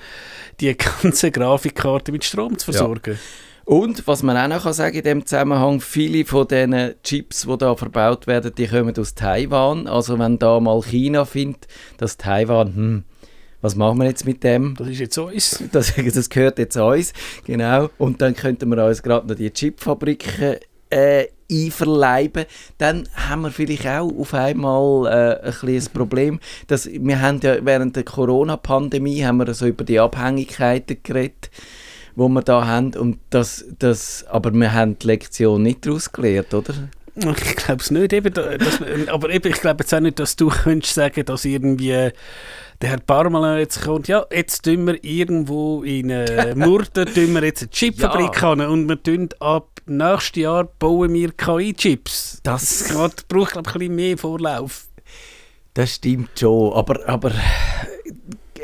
die 0.59 0.75
ganze 1.01 1.31
Grafikkarte 1.31 2.11
mit 2.11 2.23
Strom 2.23 2.57
zu 2.57 2.65
versorgen. 2.65 3.17
Und 3.69 4.07
was 4.07 4.23
man 4.23 4.35
auch 4.35 4.47
noch 4.47 4.63
kann 4.63 4.73
sagen 4.73 4.97
in 4.97 5.03
dem 5.03 5.25
Zusammenhang, 5.27 5.79
viele 5.79 6.25
von 6.25 6.47
diesen 6.47 6.95
Chips, 7.03 7.45
die 7.47 7.55
da 7.59 7.75
verbaut 7.75 8.25
werden, 8.25 8.51
die 8.57 8.65
kommen 8.65 8.97
aus 8.97 9.13
Taiwan. 9.13 9.85
Also 9.85 10.17
wenn 10.17 10.39
da 10.39 10.59
mal 10.59 10.81
China 10.81 11.23
findet, 11.23 11.67
dass 11.97 12.17
Taiwan, 12.17 12.75
hm, 12.75 13.03
was 13.61 13.75
machen 13.75 13.99
wir 13.99 14.07
jetzt 14.07 14.25
mit 14.25 14.43
dem? 14.43 14.73
Das 14.75 14.87
ist 14.87 14.97
jetzt 14.97 15.17
ist. 15.19 15.63
Das, 15.71 15.93
das 15.95 16.29
gehört 16.31 16.57
jetzt 16.57 16.77
uns, 16.77 17.13
genau. 17.45 17.91
Und 17.99 18.21
dann 18.21 18.35
könnten 18.35 18.69
wir 18.69 18.83
uns 18.83 19.03
gerade 19.03 19.27
noch 19.27 19.35
die 19.35 19.53
Chipfabriken 19.53 20.55
äh, 20.89 21.27
einverleiben. 21.51 22.45
Dann 22.79 23.07
haben 23.13 23.43
wir 23.43 23.51
vielleicht 23.51 23.85
auch 23.85 24.11
auf 24.17 24.33
einmal 24.33 25.05
äh, 25.05 25.45
ein 25.45 25.53
kleines 25.53 25.89
Problem. 25.89 26.39
Dass, 26.65 26.89
wir 26.91 27.21
haben 27.21 27.39
ja 27.43 27.63
während 27.63 27.95
der 27.95 28.03
Corona-Pandemie 28.03 29.23
haben 29.23 29.37
wir 29.37 29.53
so 29.53 29.67
über 29.67 29.83
die 29.83 29.99
Abhängigkeiten 29.99 30.97
geredet 31.03 31.51
wo 32.15 32.27
wir 32.29 32.41
da 32.41 32.65
haben 32.65 32.93
und 32.95 33.19
das, 33.29 33.65
das, 33.79 34.25
aber 34.29 34.51
wir 34.53 34.73
haben 34.73 34.97
die 34.99 35.07
Lektion 35.07 35.63
nicht 35.63 35.85
daraus 35.85 36.11
gelernt, 36.11 36.53
oder? 36.53 36.73
Ich 37.15 37.55
glaube 37.57 37.81
es 37.81 37.91
nicht. 37.91 38.13
Eben, 38.13 38.33
da- 38.33 38.57
dass, 38.57 38.79
aber 39.07 39.29
eben, 39.29 39.49
ich 39.51 39.59
glaube 39.59 39.83
jetzt 39.83 39.93
auch 39.93 39.99
nicht, 39.99 40.19
dass 40.19 40.35
du 40.37 40.47
könntest 40.63 40.93
sagen, 40.93 41.25
dass 41.25 41.43
irgendwie 41.43 41.89
der 42.81 42.89
Herr 42.91 42.99
Parmelin 42.99 43.59
jetzt 43.59 43.81
kommt, 43.81 44.07
ja, 44.07 44.25
jetzt 44.31 44.63
tun 44.63 44.87
wir 44.87 45.03
irgendwo 45.03 45.83
in 45.83 46.09
äh, 46.11 46.55
Murten 46.55 47.05
tun 47.13 47.33
wir 47.33 47.43
jetzt 47.43 47.63
eine 47.63 47.71
Chipfabrik 47.71 48.41
an 48.41 48.61
und 48.61 48.87
wir 48.87 49.01
tun 49.03 49.27
ab 49.41 49.67
nächstes 49.85 50.41
Jahr 50.43 50.63
bauen 50.63 51.13
wir 51.13 51.31
KI-Chips. 51.33 52.39
Das- 52.43 52.85
Das 52.87 53.11
braucht, 53.27 53.51
glaube 53.51 53.69
ich, 53.69 53.75
ein 53.75 53.79
bisschen 53.79 53.95
mehr 53.95 54.17
Vorlauf. 54.17 54.85
Das 55.73 55.95
stimmt 55.95 56.39
schon, 56.39 56.71
aber, 56.73 57.07
aber 57.07 57.31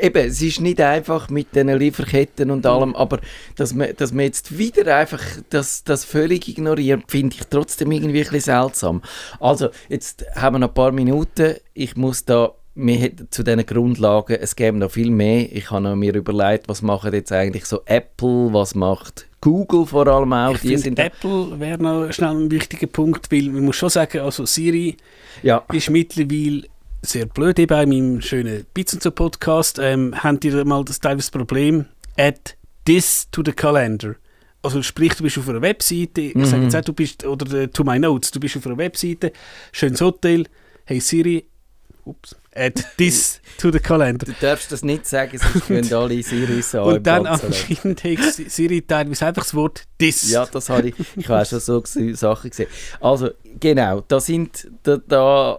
eben, 0.00 0.26
es 0.26 0.40
ist 0.42 0.60
nicht 0.60 0.80
einfach 0.80 1.28
mit 1.30 1.54
den 1.54 1.68
Lieferketten 1.68 2.50
und 2.50 2.66
allem, 2.66 2.94
aber 2.94 3.20
dass 3.56 3.74
man, 3.74 3.88
dass 3.96 4.12
man 4.12 4.24
jetzt 4.24 4.58
wieder 4.58 4.96
einfach 4.96 5.22
das, 5.50 5.84
das 5.84 6.04
völlig 6.04 6.48
ignoriert, 6.48 7.04
finde 7.08 7.36
ich 7.36 7.46
trotzdem 7.48 7.92
irgendwie 7.92 8.20
ein 8.20 8.30
bisschen 8.30 8.54
seltsam. 8.54 9.02
Also, 9.40 9.68
jetzt 9.88 10.24
haben 10.34 10.54
wir 10.54 10.58
noch 10.60 10.68
ein 10.68 10.74
paar 10.74 10.92
Minuten. 10.92 11.56
Ich 11.74 11.96
muss 11.96 12.24
da 12.24 12.52
hätten 12.76 13.28
zu 13.30 13.42
diesen 13.42 13.64
Grundlagen, 13.64 14.36
es 14.40 14.54
gäbe 14.54 14.76
noch 14.76 14.90
viel 14.90 15.10
mehr. 15.10 15.50
Ich 15.50 15.70
habe 15.70 15.96
mir 15.96 16.14
überlegt, 16.14 16.68
was 16.68 16.82
machen 16.82 17.12
jetzt 17.14 17.32
eigentlich 17.32 17.64
so 17.64 17.80
Apple, 17.86 18.52
was 18.52 18.74
macht 18.74 19.26
Google 19.40 19.86
vor 19.86 20.06
allem 20.06 20.32
auch. 20.32 20.58
Ich 20.62 20.82
Die 20.82 20.96
Apple 20.96 21.58
wäre 21.58 21.82
noch 21.82 22.12
schnell 22.12 22.30
ein 22.30 22.50
wichtiger 22.50 22.86
Punkt, 22.86 23.30
weil 23.30 23.44
man 23.44 23.64
muss 23.64 23.76
schon 23.76 23.90
sagen, 23.90 24.20
also 24.20 24.44
Siri 24.44 24.96
ja, 25.42 25.64
ist 25.72 25.88
mittlerweile 25.88 26.64
sehr 27.02 27.26
blöd. 27.26 27.58
Eben 27.58 27.68
bei 27.68 27.86
meinem 27.86 28.20
schönen 28.20 28.66
Pizza 28.74 29.00
zu 29.00 29.10
Podcast 29.10 29.78
ähm, 29.78 30.14
haben 30.22 30.40
die 30.40 30.50
mal 30.50 30.84
das 30.84 31.00
teilweise 31.00 31.30
Problem, 31.30 31.86
add 32.16 32.56
this 32.84 33.28
to 33.30 33.42
the 33.44 33.52
calendar. 33.52 34.16
Also 34.62 34.82
sprich, 34.82 35.14
du 35.14 35.22
bist 35.22 35.38
auf 35.38 35.48
einer 35.48 35.62
Webseite, 35.62 36.20
ich 36.20 36.46
sage 36.46 36.64
jetzt 36.64 36.74
auch, 36.74 36.84
du 36.84 36.92
bist, 36.92 37.24
oder 37.24 37.62
äh, 37.62 37.68
to 37.68 37.84
my 37.84 37.98
notes, 37.98 38.30
du 38.32 38.40
bist 38.40 38.56
auf 38.56 38.66
einer 38.66 38.76
Webseite, 38.76 39.32
schönes 39.70 40.00
Hotel, 40.00 40.46
hey 40.84 40.98
Siri, 40.98 41.46
ups, 42.04 42.34
add 42.54 42.82
this 42.96 43.40
to 43.58 43.70
the 43.70 43.78
calendar. 43.78 44.26
du 44.26 44.34
darfst 44.40 44.72
das 44.72 44.82
nicht 44.82 45.06
sagen, 45.06 45.38
sonst 45.38 45.66
können 45.68 45.92
alle 45.92 46.14
an. 46.14 46.20
im 46.20 46.80
Und 46.80 47.06
dann 47.06 47.26
anscheinend 47.26 48.02
hat 48.02 48.32
Siri 48.32 48.82
teilweise 48.82 49.26
einfach 49.26 49.44
das 49.44 49.54
Wort 49.54 49.84
this. 49.98 50.30
Ja, 50.30 50.46
das 50.46 50.68
habe 50.68 50.88
ich. 50.88 50.94
Ich 51.16 51.28
habe 51.28 51.44
schon 51.44 51.60
so 51.60 51.82
Sachen 51.84 52.50
gesehen. 52.50 52.68
Also, 53.00 53.30
genau, 53.60 54.00
da 54.00 54.20
sind 54.20 54.68
da, 54.82 54.96
da 54.96 55.58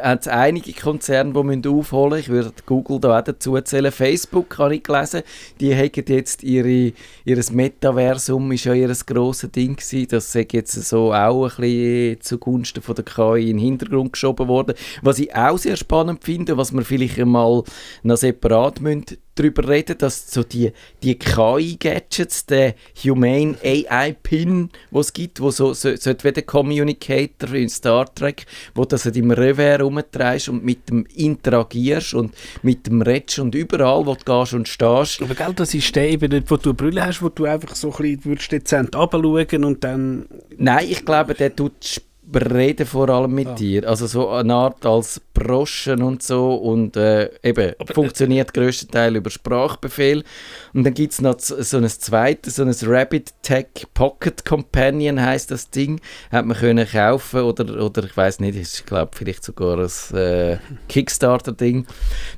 hat 0.00 0.28
einige 0.28 0.72
Konzerne, 0.72 1.32
die 1.32 1.42
müssen 1.42 1.66
aufholen 1.66 2.18
Ich 2.18 2.28
würde 2.28 2.52
Google 2.66 3.00
da 3.00 3.18
auch 3.18 3.24
dazu 3.24 3.60
zählen. 3.60 3.92
Facebook 3.92 4.58
habe 4.58 4.76
ich 4.76 4.82
gelesen, 4.82 5.22
die 5.60 5.74
haben 5.74 5.90
jetzt 6.06 6.42
ihre, 6.42 6.92
ihr 7.24 7.44
Metaversum, 7.52 8.52
ist 8.52 8.64
ja 8.64 8.74
ihr 8.74 8.92
grosses 9.06 9.50
Ding 9.50 9.76
gewesen. 9.76 10.08
Das 10.10 10.34
ist 10.34 10.52
jetzt 10.52 10.72
so 10.72 11.12
auch 11.12 11.44
ein 11.44 11.56
bisschen 11.56 12.20
zugunsten 12.20 12.82
von 12.82 12.94
der 12.94 13.04
KI 13.04 13.50
in 13.50 13.56
den 13.56 13.58
Hintergrund 13.58 14.12
geschoben 14.12 14.48
worden. 14.48 14.74
Was 15.02 15.18
ich 15.18 15.34
auch 15.34 15.58
sehr 15.58 15.76
spannend 15.76 16.24
finde, 16.24 16.56
was 16.56 16.72
wir 16.72 16.82
vielleicht 16.82 17.18
einmal 17.18 17.62
noch 18.02 18.16
separat 18.16 18.80
müssen 18.80 19.06
darüber 19.34 19.68
reden, 19.68 19.96
dass 19.98 20.30
so 20.30 20.42
die, 20.42 20.72
die 21.02 21.18
KI-Gadgets, 21.18 22.46
der 22.46 22.74
Humane 23.02 23.56
AI-Pin, 23.62 24.70
wo 24.90 25.00
es 25.00 25.12
gibt, 25.12 25.40
wo 25.40 25.50
so, 25.50 25.72
so, 25.74 25.94
so 25.96 26.10
wie 26.22 26.32
der 26.32 26.42
Communicator 26.42 27.54
in 27.54 27.68
Star 27.68 28.12
Trek, 28.14 28.46
wo 28.74 28.84
das 28.84 29.04
deinem 29.04 29.30
Revers 29.30 29.80
rumtreibst 29.80 30.48
und 30.48 30.64
mit 30.64 30.88
dem 30.88 31.06
interagierst 31.14 32.14
und 32.14 32.34
mit 32.62 32.86
dem 32.86 33.02
redest 33.02 33.38
und 33.38 33.54
überall, 33.54 34.06
wo 34.06 34.14
du 34.14 34.24
gehst 34.24 34.54
und 34.54 34.68
stehst. 34.68 35.22
Aber 35.22 35.34
gell, 35.34 35.54
das 35.54 35.74
ist 35.74 35.94
der 35.96 36.10
eben 36.10 36.30
nicht, 36.30 36.50
wo 36.50 36.56
du 36.56 36.70
eine 36.70 36.74
Brille 36.74 37.06
hast, 37.06 37.22
wo 37.22 37.28
du 37.28 37.44
einfach 37.44 37.74
so 37.74 37.90
ein 37.90 37.96
bisschen 37.96 38.24
würdest 38.24 38.52
dezent 38.52 38.94
runterschauen 38.94 39.64
und 39.64 39.84
dann... 39.84 40.26
Nein, 40.56 40.86
ich 40.88 41.04
glaube, 41.04 41.34
der 41.34 41.54
tut 41.54 42.02
reden 42.40 42.86
vor 42.86 43.08
allem 43.08 43.34
mit 43.34 43.48
Ah. 43.48 43.54
dir. 43.54 43.88
Also 43.88 44.06
so 44.06 44.28
eine 44.30 44.54
Art 44.54 44.84
als 44.86 45.20
Broschen 45.34 46.02
und 46.02 46.22
so 46.22 46.54
und 46.54 46.96
äh, 46.96 47.30
eben 47.42 47.74
Aber, 47.78 47.90
äh, 47.90 47.94
funktioniert 47.94 48.54
größtenteils 48.54 49.16
über 49.16 49.30
Sprachbefehl. 49.30 50.24
Und 50.72 50.84
dann 50.84 50.94
gibt 50.94 51.12
es 51.12 51.20
noch 51.20 51.38
so 51.38 51.76
ein 51.76 51.88
zweites, 51.88 52.56
so 52.56 52.62
ein 52.62 52.74
Rabbit 52.82 53.32
Tech 53.42 53.66
Pocket 53.94 54.44
Companion 54.44 55.20
heißt 55.20 55.50
das 55.50 55.70
Ding. 55.70 56.00
Hat 56.30 56.46
man 56.46 56.56
können 56.56 56.86
kaufen 56.86 57.40
oder, 57.40 57.84
oder 57.84 58.04
ich 58.04 58.16
weiß 58.16 58.40
nicht, 58.40 58.56
ist 58.56 58.86
glaube 58.86 59.12
vielleicht 59.14 59.44
sogar 59.44 59.78
ein 59.78 60.16
äh, 60.16 60.58
Kickstarter-Ding. 60.88 61.86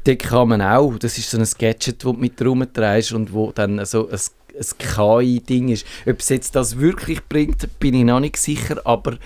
Den 0.06 0.18
kann 0.18 0.48
man 0.48 0.62
auch, 0.62 0.98
das 0.98 1.18
ist 1.18 1.30
so 1.30 1.38
ein 1.38 1.46
Gadget, 1.58 2.04
wo 2.04 2.12
du 2.12 2.18
mit 2.20 2.40
rumtreibst 2.40 3.12
und 3.12 3.32
wo 3.32 3.52
dann 3.52 3.84
so 3.84 4.08
ein 4.08 4.18
ein 4.56 4.78
KI-Ding 4.78 5.68
ist. 5.70 5.84
Ob 6.06 6.20
es 6.20 6.28
jetzt 6.28 6.54
das 6.54 6.78
wirklich 6.78 7.24
bringt, 7.28 7.80
bin 7.80 7.94
ich 7.94 8.04
noch 8.04 8.20
nicht 8.20 8.36
sicher, 8.36 8.80
aber 8.84 9.18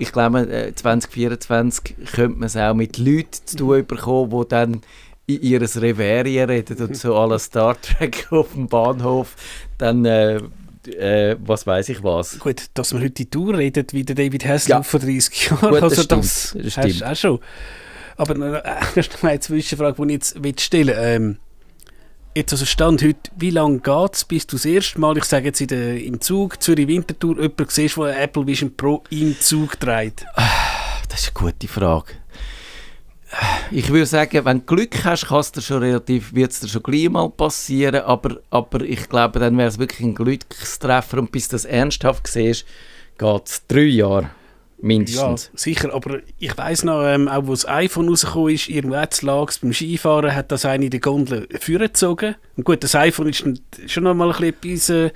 ich 0.00 0.12
glaube, 0.12 0.40
äh, 0.50 0.74
2024 0.74 1.94
könnte 2.12 2.38
man 2.38 2.46
es 2.46 2.56
auch 2.56 2.74
mit 2.74 2.98
Leuten 2.98 3.30
zu 3.44 3.56
tun 3.56 3.86
bekommen, 3.86 4.30
die 4.30 4.48
dann 4.48 4.80
in 5.26 5.42
ihr 5.42 5.60
Reverie 5.60 6.40
reden 6.40 6.78
und 6.78 6.96
so 6.96 7.14
la 7.24 7.38
Star 7.38 7.80
Trek 7.80 8.26
auf 8.30 8.52
dem 8.54 8.66
Bahnhof 8.66 9.36
dann, 9.78 10.04
äh, 10.04 10.36
äh, 10.86 11.36
was 11.38 11.66
weiß 11.66 11.90
ich 11.90 12.02
was. 12.02 12.38
Gut, 12.38 12.70
dass 12.74 12.92
wir 12.92 13.00
heute 13.00 13.10
die 13.10 13.30
Tour 13.30 13.58
reden, 13.58 13.86
wie 13.92 14.02
der 14.04 14.16
David 14.16 14.44
Hasselhoff 14.44 14.68
Ja. 14.68 14.82
vor 14.82 15.00
30 15.00 15.50
Jahren. 15.50 15.70
Gut, 15.70 15.82
das 15.82 15.82
also 15.82 16.02
stimmt, 16.02 16.24
das, 16.24 16.56
das 16.56 16.76
hast 16.76 16.84
stimmt. 16.84 17.00
du 17.02 17.10
auch 17.10 17.16
schon. 17.16 17.38
Aber 18.16 18.36
äh, 18.36 18.62
das 18.94 19.06
ist 19.06 19.24
eine 19.24 19.40
Zwischenfrage, 19.40 19.96
die 19.98 20.02
ich 20.04 20.12
jetzt 20.12 20.42
will 20.42 20.58
stellen 20.58 20.94
ähm, 20.98 21.36
Jetzt 22.32 22.52
also 22.52 22.64
Stand 22.64 23.02
heute, 23.02 23.28
wie 23.36 23.50
lange 23.50 23.80
geht 23.80 24.14
es, 24.14 24.24
bis 24.24 24.46
du 24.46 24.54
das 24.54 24.64
erste 24.64 25.00
Mal, 25.00 25.18
ich 25.18 25.24
sage 25.24 25.46
jetzt 25.46 25.60
in 25.60 25.66
der, 25.66 26.00
im 26.00 26.20
Zug, 26.20 26.62
Zürich 26.62 26.86
Wintertour, 26.86 27.40
jemanden 27.40 27.66
siehst, 27.68 27.96
der 27.96 28.22
Apple 28.22 28.46
Vision 28.46 28.76
Pro 28.76 29.02
im 29.10 29.38
Zug 29.40 29.80
trägt? 29.80 30.24
Das 31.08 31.22
ist 31.22 31.36
eine 31.36 31.50
gute 31.50 31.66
Frage. 31.66 32.12
Ich 33.72 33.88
würde 33.88 34.06
sagen, 34.06 34.44
wenn 34.44 34.60
du 34.60 34.76
Glück 34.76 35.04
hast, 35.04 35.26
wird 35.26 36.08
es 36.08 36.60
dir 36.60 36.68
schon 36.68 36.82
gleich 36.84 37.08
mal 37.08 37.28
passieren, 37.30 38.02
aber, 38.02 38.40
aber 38.50 38.82
ich 38.82 39.08
glaube, 39.08 39.40
dann 39.40 39.58
wäre 39.58 39.68
es 39.68 39.80
wirklich 39.80 40.06
ein 40.06 40.14
Glückstreffer 40.14 41.18
und 41.18 41.32
bis 41.32 41.48
du 41.48 41.56
das 41.56 41.64
ernsthaft 41.64 42.28
siehst, 42.28 42.64
geht 43.18 43.46
es 43.46 43.66
drei 43.66 43.80
Jahre 43.80 44.30
mindestens. 44.82 45.50
Ja, 45.52 45.58
sicher, 45.58 45.94
aber 45.94 46.20
ich 46.38 46.56
weiss 46.56 46.84
noch, 46.84 47.04
ähm, 47.04 47.28
auch 47.28 47.46
wo 47.46 47.52
das 47.52 47.66
iPhone 47.68 48.08
rausgekommen 48.08 48.54
ist, 48.54 48.68
irgendwo 48.68 49.04
zu 49.06 49.26
Lags 49.26 49.58
beim 49.58 49.72
Skifahren, 49.72 50.34
hat 50.34 50.50
das 50.52 50.64
eine 50.64 50.86
in 50.86 50.90
der 50.90 51.00
Gondel 51.00 51.48
vorgezogen. 51.60 52.36
Und 52.56 52.64
gut, 52.64 52.82
das 52.82 52.94
iPhone 52.94 53.28
ist 53.28 53.44
schon 53.86 54.04
noch 54.04 54.14
mal 54.14 54.32
ein 54.32 54.52
bisschen 54.54 54.54
etwas, 54.72 54.90
äh, 54.90 55.10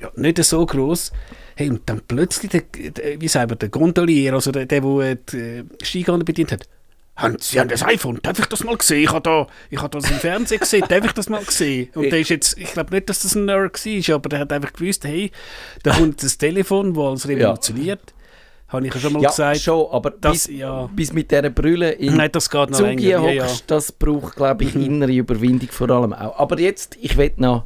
ja, 0.00 0.10
nicht 0.16 0.42
so 0.44 0.64
groß. 0.64 1.12
Hey, 1.56 1.70
und 1.70 1.82
dann 1.86 2.02
plötzlich, 2.06 2.50
der, 2.50 2.90
der, 2.90 3.20
wie 3.20 3.28
sagen 3.28 3.50
wir, 3.50 3.56
der 3.56 3.68
Gondolier, 3.68 4.34
also 4.34 4.50
der, 4.50 4.66
der, 4.66 4.80
der 4.80 5.00
äh, 5.00 5.16
die 5.30 5.36
äh, 5.36 5.64
Skigondel 5.82 6.24
bedient 6.24 6.52
hat, 6.52 6.66
haben 7.16 7.36
Sie 7.38 7.60
haben 7.60 7.68
das 7.68 7.84
iPhone, 7.84 8.18
darf 8.22 8.40
ich 8.40 8.46
das 8.46 8.64
mal 8.64 8.76
gesehen? 8.76 9.04
Ich 9.04 9.10
habe 9.10 9.22
da, 9.22 9.46
ich 9.70 9.80
habe 9.80 10.00
das 10.00 10.10
im 10.10 10.16
Fernsehen 10.16 10.58
gesehen, 10.58 10.84
darf 10.88 11.04
ich 11.04 11.12
das 11.12 11.28
mal 11.28 11.44
gesehen? 11.44 11.90
Und 11.94 12.10
der 12.10 12.18
ist 12.18 12.30
jetzt, 12.30 12.58
ich 12.58 12.72
glaube 12.72 12.92
nicht, 12.92 13.08
dass 13.08 13.22
das 13.22 13.36
ein 13.36 13.44
Nerd 13.44 13.86
war, 13.86 14.14
aber 14.16 14.28
der 14.28 14.38
hat 14.40 14.52
einfach 14.52 14.72
gewusst, 14.72 15.04
hey, 15.04 15.30
da 15.84 15.94
kommt 15.94 16.24
das 16.24 16.38
Telefon, 16.38 16.92
das 16.92 17.04
alles 17.04 17.28
revolutioniert. 17.28 18.14
Habe 18.68 18.86
ich 18.86 18.94
ja 18.94 19.00
schon 19.00 19.12
mal 19.12 19.22
Ja, 19.22 19.28
gesagt. 19.28 19.60
schon, 19.60 19.86
aber 19.90 20.10
Das- 20.10 20.46
bis, 20.48 20.56
ja. 20.58 20.88
bis 20.92 21.12
mit 21.12 21.30
dieser 21.30 21.50
Brille 21.50 21.90
in 21.92 22.16
Nein, 22.16 22.30
das 22.32 22.48
geht 22.50 22.70
noch 22.70 22.78
Zug 22.78 22.86
länger. 22.86 23.02
Ja, 23.02 23.20
hockst, 23.20 23.60
ja. 23.60 23.64
Das 23.68 23.92
braucht, 23.92 24.36
glaube 24.36 24.64
ich, 24.64 24.74
innere 24.74 25.12
Überwindung 25.12 25.68
vor 25.70 25.90
allem 25.90 26.12
auch. 26.12 26.38
Aber 26.38 26.58
jetzt, 26.58 26.96
ich 27.00 27.16
will 27.16 27.32
noch, 27.36 27.64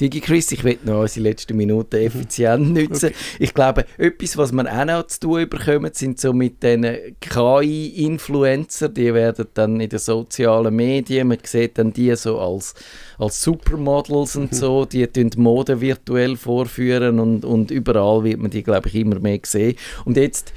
DigiChris, 0.00 0.52
ich 0.52 0.62
will 0.62 0.78
noch 0.84 1.00
unsere 1.00 1.22
letzten 1.28 1.56
Minuten 1.56 1.96
Mhm. 1.98 2.06
effizient 2.06 2.74
nutzen. 2.74 3.10
Ich 3.38 3.54
glaube, 3.54 3.86
etwas, 3.96 4.36
was 4.36 4.52
wir 4.52 4.64
auch 4.70 4.84
noch 4.84 5.06
zu 5.06 5.20
tun 5.20 5.48
bekommen, 5.48 5.90
sind 5.94 6.20
so 6.20 6.32
mit 6.32 6.62
den 6.62 6.84
KI-Influencer, 7.20 8.88
die 8.88 9.12
werden 9.14 9.46
dann 9.54 9.80
in 9.80 9.88
den 9.88 9.98
sozialen 9.98 10.74
Medien, 10.74 11.28
man 11.28 11.38
sieht 11.42 11.78
dann 11.78 11.92
die 11.92 12.14
so 12.16 12.38
als, 12.38 12.74
als 13.18 13.42
Supermodels 13.42 14.36
und 14.36 14.52
Mhm. 14.52 14.56
so, 14.56 14.84
die 14.90 15.06
tun 15.06 15.30
die 15.30 15.38
Mode 15.40 15.80
virtuell 15.80 16.36
vorführen 16.36 17.18
und, 17.20 17.44
und 17.44 17.70
überall 17.70 18.24
wird 18.24 18.40
man 18.40 18.50
die, 18.50 18.62
glaube 18.62 18.88
ich, 18.88 18.94
immer 18.96 19.18
mehr 19.18 19.40
sehen. 19.44 19.76
Und 20.04 20.16
jetzt 20.16 20.52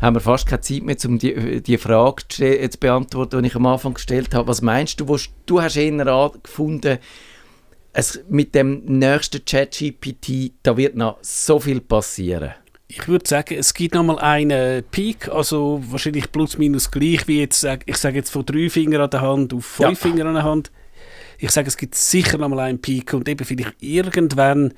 haben 0.00 0.16
wir 0.16 0.20
fast 0.20 0.46
keine 0.48 0.60
Zeit 0.60 0.82
mehr, 0.82 0.96
um 1.06 1.18
die, 1.18 1.62
die 1.62 1.78
Frage 1.78 2.22
zu, 2.28 2.36
ste- 2.42 2.68
zu 2.70 2.78
beantworten, 2.78 3.40
die 3.42 3.48
ich 3.48 3.54
am 3.54 3.66
Anfang 3.66 3.94
gestellt 3.94 4.34
habe. 4.34 4.48
Was 4.48 4.60
meinst 4.60 4.98
du, 5.00 5.06
wo, 5.08 5.16
du 5.46 5.62
hast 5.62 5.76
eher 5.76 6.30
gefunden, 6.42 6.98
es, 7.92 8.20
mit 8.28 8.54
dem 8.54 8.84
nächsten 8.84 9.44
ChatGPT, 9.44 10.52
da 10.62 10.76
wird 10.76 10.96
noch 10.96 11.18
so 11.22 11.60
viel 11.60 11.80
passieren. 11.80 12.52
Ich 12.88 13.08
würde 13.08 13.26
sagen, 13.26 13.54
es 13.58 13.72
gibt 13.72 13.94
nochmal 13.94 14.18
einen 14.18 14.84
Peak, 14.90 15.28
also 15.28 15.82
wahrscheinlich 15.86 16.30
plus 16.30 16.58
minus 16.58 16.90
gleich 16.90 17.26
wie 17.26 17.40
jetzt, 17.40 17.66
ich 17.86 17.96
sage 17.96 18.16
jetzt 18.16 18.30
von 18.30 18.44
drei 18.44 18.68
Fingern 18.68 19.00
an 19.02 19.10
der 19.10 19.22
Hand 19.22 19.54
auf 19.54 19.64
fünf 19.64 20.04
Ja. 20.04 20.10
Finger 20.10 20.26
an 20.26 20.34
der 20.34 20.42
Hand. 20.42 20.70
Ich 21.38 21.50
sage, 21.50 21.68
es 21.68 21.76
gibt 21.76 21.94
sicher 21.94 22.38
nochmal 22.38 22.60
einen 22.60 22.80
Peak 22.80 23.14
und 23.14 23.28
eben 23.28 23.44
vielleicht 23.44 23.74
irgendwann, 23.80 24.74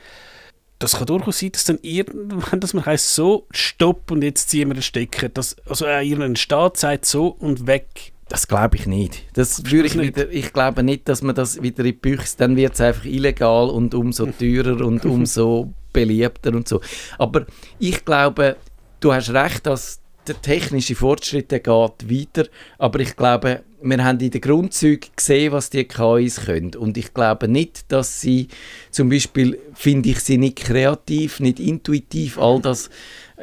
das 0.78 0.96
kann 0.96 1.06
durchaus 1.06 1.40
sein, 1.40 1.52
dass 1.52 1.64
dann 1.64 1.78
irgendwann, 1.82 2.60
dass 2.60 2.72
man 2.72 2.86
heißt 2.86 3.14
so, 3.14 3.46
stopp 3.50 4.10
und 4.12 4.22
jetzt 4.22 4.48
ziehen 4.48 4.68
wir 4.68 4.74
den 4.74 4.82
Stecker. 4.82 5.28
Das, 5.28 5.56
also 5.66 5.84
äh, 5.84 6.06
irgendein 6.06 6.36
Staat 6.36 6.76
sagt 6.76 7.06
so 7.06 7.26
und 7.26 7.66
weg. 7.66 8.12
Das 8.28 8.48
glaube 8.48 8.76
ich 8.76 8.86
nicht. 8.86 9.24
Das 9.34 9.70
würde 9.70 9.86
ich, 9.86 9.94
nicht? 9.94 10.16
wieder, 10.16 10.30
ich 10.30 10.52
glaube 10.52 10.82
nicht, 10.82 11.08
dass 11.08 11.22
man 11.22 11.34
das 11.34 11.62
wieder 11.62 11.80
in 11.80 11.84
die 11.86 11.92
Büchse, 11.92 12.36
dann 12.38 12.56
wird 12.56 12.74
es 12.74 12.80
einfach 12.80 13.04
illegal 13.04 13.68
und 13.68 13.94
umso 13.94 14.26
teurer 14.38 14.84
und 14.84 15.04
umso 15.04 15.72
beliebter 15.92 16.54
und 16.54 16.66
so. 16.66 16.80
Aber 17.18 17.46
ich 17.78 18.04
glaube, 18.04 18.56
du 19.00 19.12
hast 19.12 19.30
recht, 19.30 19.66
dass 19.66 20.00
der 20.26 20.40
technische 20.40 20.94
Fortschritt 20.94 21.50
der 21.50 21.60
geht 21.60 22.10
weiter, 22.10 22.48
aber 22.78 23.00
ich 23.00 23.16
glaube, 23.16 23.62
wir 23.82 24.02
haben 24.04 24.18
in 24.20 24.30
den 24.30 24.40
Grundzügen 24.40 25.10
gesehen, 25.14 25.52
was 25.52 25.68
die 25.68 25.84
KIs 25.84 26.46
können. 26.46 26.74
Und 26.74 26.96
ich 26.96 27.12
glaube 27.12 27.48
nicht, 27.48 27.92
dass 27.92 28.20
sie, 28.22 28.48
zum 28.90 29.10
Beispiel 29.10 29.58
finde 29.74 30.08
ich 30.08 30.20
sie 30.20 30.38
nicht 30.38 30.56
kreativ, 30.56 31.38
nicht 31.40 31.60
intuitiv, 31.60 32.38
all 32.38 32.62
das, 32.62 32.88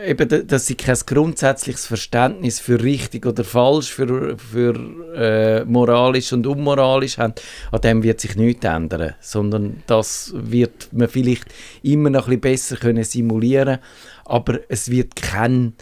eben, 0.04 0.28
da- 0.28 0.40
dass 0.40 0.66
sie 0.66 0.74
kein 0.74 0.98
grundsätzliches 1.06 1.86
Verständnis 1.86 2.60
für 2.60 2.82
richtig 2.82 3.28
oder 3.28 3.44
falsch, 3.44 3.92
für, 3.92 4.36
für 4.40 4.74
äh, 5.16 5.64
moralisch 5.66 6.34
und 6.34 6.48
unmoralisch 6.48 7.20
haben, 7.20 7.36
an 7.72 7.82
dem 7.82 8.02
wird 8.02 8.20
sich 8.20 8.36
nichts 8.36 8.66
ändern, 8.66 9.14
sondern 9.20 9.84
das 9.86 10.34
wird 10.36 10.90
man 10.92 11.08
vielleicht 11.08 11.46
immer 11.84 12.10
noch 12.10 12.28
ein 12.28 12.40
bisschen 12.40 12.78
besser 12.78 12.78
können 12.78 13.04
simulieren, 13.04 13.78
aber 14.26 14.60
es 14.70 14.90
wird 14.90 15.16
kein 15.16 15.74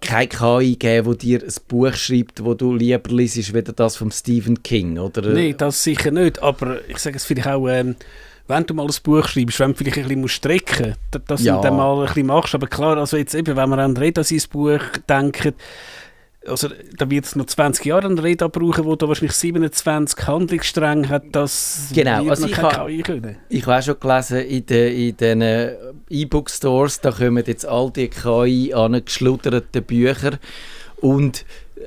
keine 0.00 0.28
KI 0.28 0.76
geben, 0.76 1.06
wo 1.06 1.14
dir 1.14 1.42
ein 1.42 1.52
Buch 1.68 1.94
schreibt, 1.94 2.44
wo 2.44 2.54
du 2.54 2.74
lieber 2.74 3.10
liest, 3.10 3.52
weder 3.54 3.72
das 3.72 3.96
von 3.96 4.10
Stephen 4.10 4.62
King, 4.62 4.98
oder? 4.98 5.22
Nein, 5.22 5.54
das 5.56 5.82
sicher 5.82 6.10
nicht, 6.10 6.42
aber 6.42 6.78
ich 6.88 6.98
sage 6.98 7.16
es 7.16 7.24
vielleicht 7.24 7.48
auch, 7.48 7.68
ähm, 7.68 7.96
wenn 8.48 8.64
du 8.64 8.74
mal 8.74 8.86
ein 8.86 8.94
Buch 9.02 9.26
schreibst, 9.26 9.58
wenn 9.58 9.72
du 9.72 9.78
vielleicht 9.78 9.98
ein 9.98 10.04
bisschen 10.08 10.28
strecken 10.28 10.94
musst, 11.12 11.28
dass 11.30 11.42
Ja. 11.42 11.56
du 11.56 11.62
dann 11.62 11.76
mal 11.76 12.00
ein 12.00 12.06
bisschen 12.06 12.26
machst, 12.26 12.54
aber 12.54 12.66
klar, 12.68 12.96
also 12.96 13.16
jetzt 13.16 13.34
eben, 13.34 13.56
wenn 13.56 13.68
wir 13.70 13.78
an 13.78 13.96
Reda 13.96 14.22
sein 14.22 14.42
Buch 14.52 14.80
denken, 15.08 15.54
also 16.48 16.68
da 16.96 17.10
wird 17.10 17.24
es 17.24 17.36
noch 17.36 17.46
20 17.46 17.84
Jahre 17.84 18.06
an 18.06 18.18
Reda 18.18 18.48
brauchen, 18.48 18.84
wo 18.84 18.96
da 18.96 19.08
wahrscheinlich 19.08 19.32
27 19.36 20.26
Handlungsstränge 20.26 21.08
hat, 21.08 21.24
das 21.32 21.88
Genau, 21.92 22.28
also 22.28 22.46
ich 22.46 22.52
keine 22.52 22.72
ha- 22.72 22.86
KI 22.86 23.02
können. 23.02 23.36
Ich 23.48 23.66
habe 23.66 23.78
auch 23.78 23.82
schon 23.82 24.00
gelesen, 24.00 24.38
in 24.40 24.66
den 24.66 24.94
in 24.96 25.16
den, 25.16 25.40
äh, 25.42 25.74
E-Book-Stores, 26.08 27.00
da 27.00 27.10
kommen 27.10 27.44
jetzt 27.46 27.66
all 27.66 27.90
die 27.90 28.08
KI 28.08 28.72
angeschludderten 28.74 29.82
Bücher 29.84 30.38
und 31.00 31.44
äh, 31.76 31.80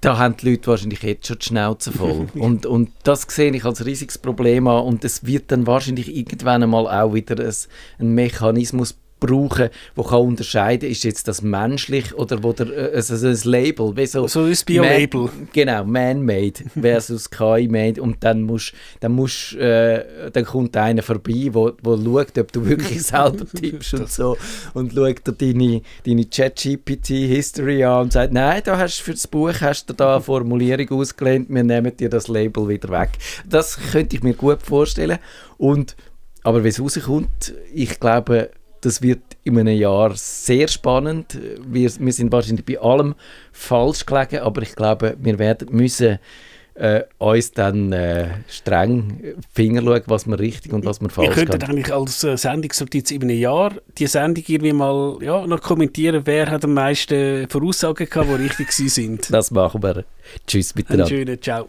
da 0.00 0.18
haben 0.18 0.36
die 0.36 0.50
Leute 0.50 0.68
wahrscheinlich 0.68 1.02
jetzt 1.02 1.26
schon 1.26 1.38
die 1.38 1.46
Schnauze 1.46 1.90
voll. 1.92 2.28
und, 2.34 2.66
und 2.66 2.90
das 3.04 3.22
sehe 3.28 3.50
ich 3.54 3.64
als 3.64 3.84
riesiges 3.84 4.18
Problem 4.18 4.68
an 4.68 4.84
und 4.84 5.04
es 5.04 5.26
wird 5.26 5.50
dann 5.50 5.66
wahrscheinlich 5.66 6.14
irgendwann 6.14 6.62
einmal 6.62 6.86
auch 6.86 7.14
wieder 7.14 7.42
ein, 7.44 7.54
ein 7.98 8.14
Mechanismus 8.14 8.96
brauchen, 9.20 9.68
wo 9.94 10.02
kann 10.02 10.20
unterscheiden, 10.20 10.88
ist 10.90 11.04
jetzt 11.04 11.28
das 11.28 11.42
menschlich 11.42 12.14
oder 12.14 12.42
wo 12.42 12.52
der, 12.52 12.68
äh, 12.70 12.96
also 12.96 13.14
ein 13.26 13.38
Label, 13.44 13.96
wie 13.96 14.06
so, 14.06 14.26
So 14.28 14.42
ein 14.44 14.56
Bio-Label. 14.66 15.20
Man- 15.22 15.48
Genau, 15.52 15.84
man-made 15.84 16.64
versus 16.80 17.30
KI-made 17.30 18.00
und 18.00 18.22
dann 18.24 18.42
musst, 18.42 18.72
dann 19.00 19.12
musst, 19.12 19.54
äh, 19.54 20.30
dann 20.32 20.44
kommt 20.44 20.76
einer 20.76 21.02
vorbei, 21.02 21.48
wo, 21.52 21.72
wo 21.82 21.96
schaut, 21.96 22.38
ob 22.38 22.52
du 22.52 22.66
wirklich 22.66 23.02
selber 23.06 23.46
tippst 23.46 23.94
und 23.94 24.10
so 24.10 24.36
und 24.74 24.92
schaut 24.94 25.26
dir 25.26 25.32
deine, 25.32 25.82
deine 26.06 26.24
ChatGPT-History 26.26 27.84
an 27.84 28.02
und 28.02 28.12
sagt, 28.12 28.32
nein, 28.32 28.62
da 28.64 28.78
hast 28.78 29.00
du 29.00 29.04
für 29.04 29.12
das 29.12 29.26
Buch 29.26 29.52
hast 29.60 29.88
du 29.88 29.94
da 29.94 30.14
eine 30.16 30.22
Formulierung 30.22 30.88
ausgelehnt, 31.00 31.48
wir 31.50 31.62
nehmen 31.64 31.96
dir 31.96 32.08
das 32.08 32.28
Label 32.28 32.68
wieder 32.68 32.88
weg. 32.90 33.10
Das 33.48 33.78
könnte 33.92 34.16
ich 34.16 34.22
mir 34.22 34.34
gut 34.34 34.62
vorstellen 34.62 35.18
und 35.56 35.96
aber 36.44 36.64
wie 36.64 36.68
es 36.68 36.80
rauskommt, 36.80 37.52
ich 37.74 37.98
glaube, 38.00 38.50
das 38.80 39.02
wird 39.02 39.20
in 39.44 39.58
einem 39.58 39.76
Jahr 39.76 40.12
sehr 40.14 40.68
spannend. 40.68 41.38
Wir, 41.66 41.90
wir 41.98 42.12
sind 42.12 42.32
wahrscheinlich 42.32 42.64
bei 42.64 42.78
allem 42.80 43.14
falsch 43.52 44.06
gelegen, 44.06 44.38
aber 44.38 44.62
ich 44.62 44.74
glaube, 44.74 45.16
wir 45.20 45.38
werden 45.38 45.68
müssen 45.70 46.18
äh, 46.78 47.02
uns 47.18 47.50
dann 47.52 47.92
äh, 47.92 48.28
streng 48.48 49.34
Finger 49.52 49.82
schauen, 49.82 50.02
was 50.06 50.26
wir 50.26 50.38
richtig 50.38 50.72
und 50.72 50.84
was 50.84 51.00
wir 51.00 51.08
Ihr 51.08 51.12
falsch 51.12 51.34
könntet 51.34 51.62
haben. 51.64 51.72
eigentlich 51.72 51.92
als 51.92 52.22
äh, 52.22 52.36
Sendungsnotiz 52.36 53.10
in 53.10 53.22
einem 53.22 53.38
Jahr 53.38 53.72
die 53.98 54.06
Sendung 54.06 54.44
irgendwie 54.46 54.72
mal 54.72 55.18
ja, 55.20 55.46
noch 55.46 55.60
kommentieren, 55.60 56.22
wer 56.24 56.50
hat 56.50 56.64
am 56.64 56.74
meisten 56.74 57.48
Voraussagen 57.48 58.08
gehabt, 58.08 58.28
die 58.28 58.42
richtig 58.44 58.68
gewesen 58.68 58.88
sind. 58.88 59.32
Das 59.32 59.50
machen 59.50 59.82
wir. 59.82 60.04
Tschüss 60.46 60.72
Einen 60.72 60.78
miteinander. 60.78 61.08
schönen 61.08 61.42
Ciao. 61.42 61.68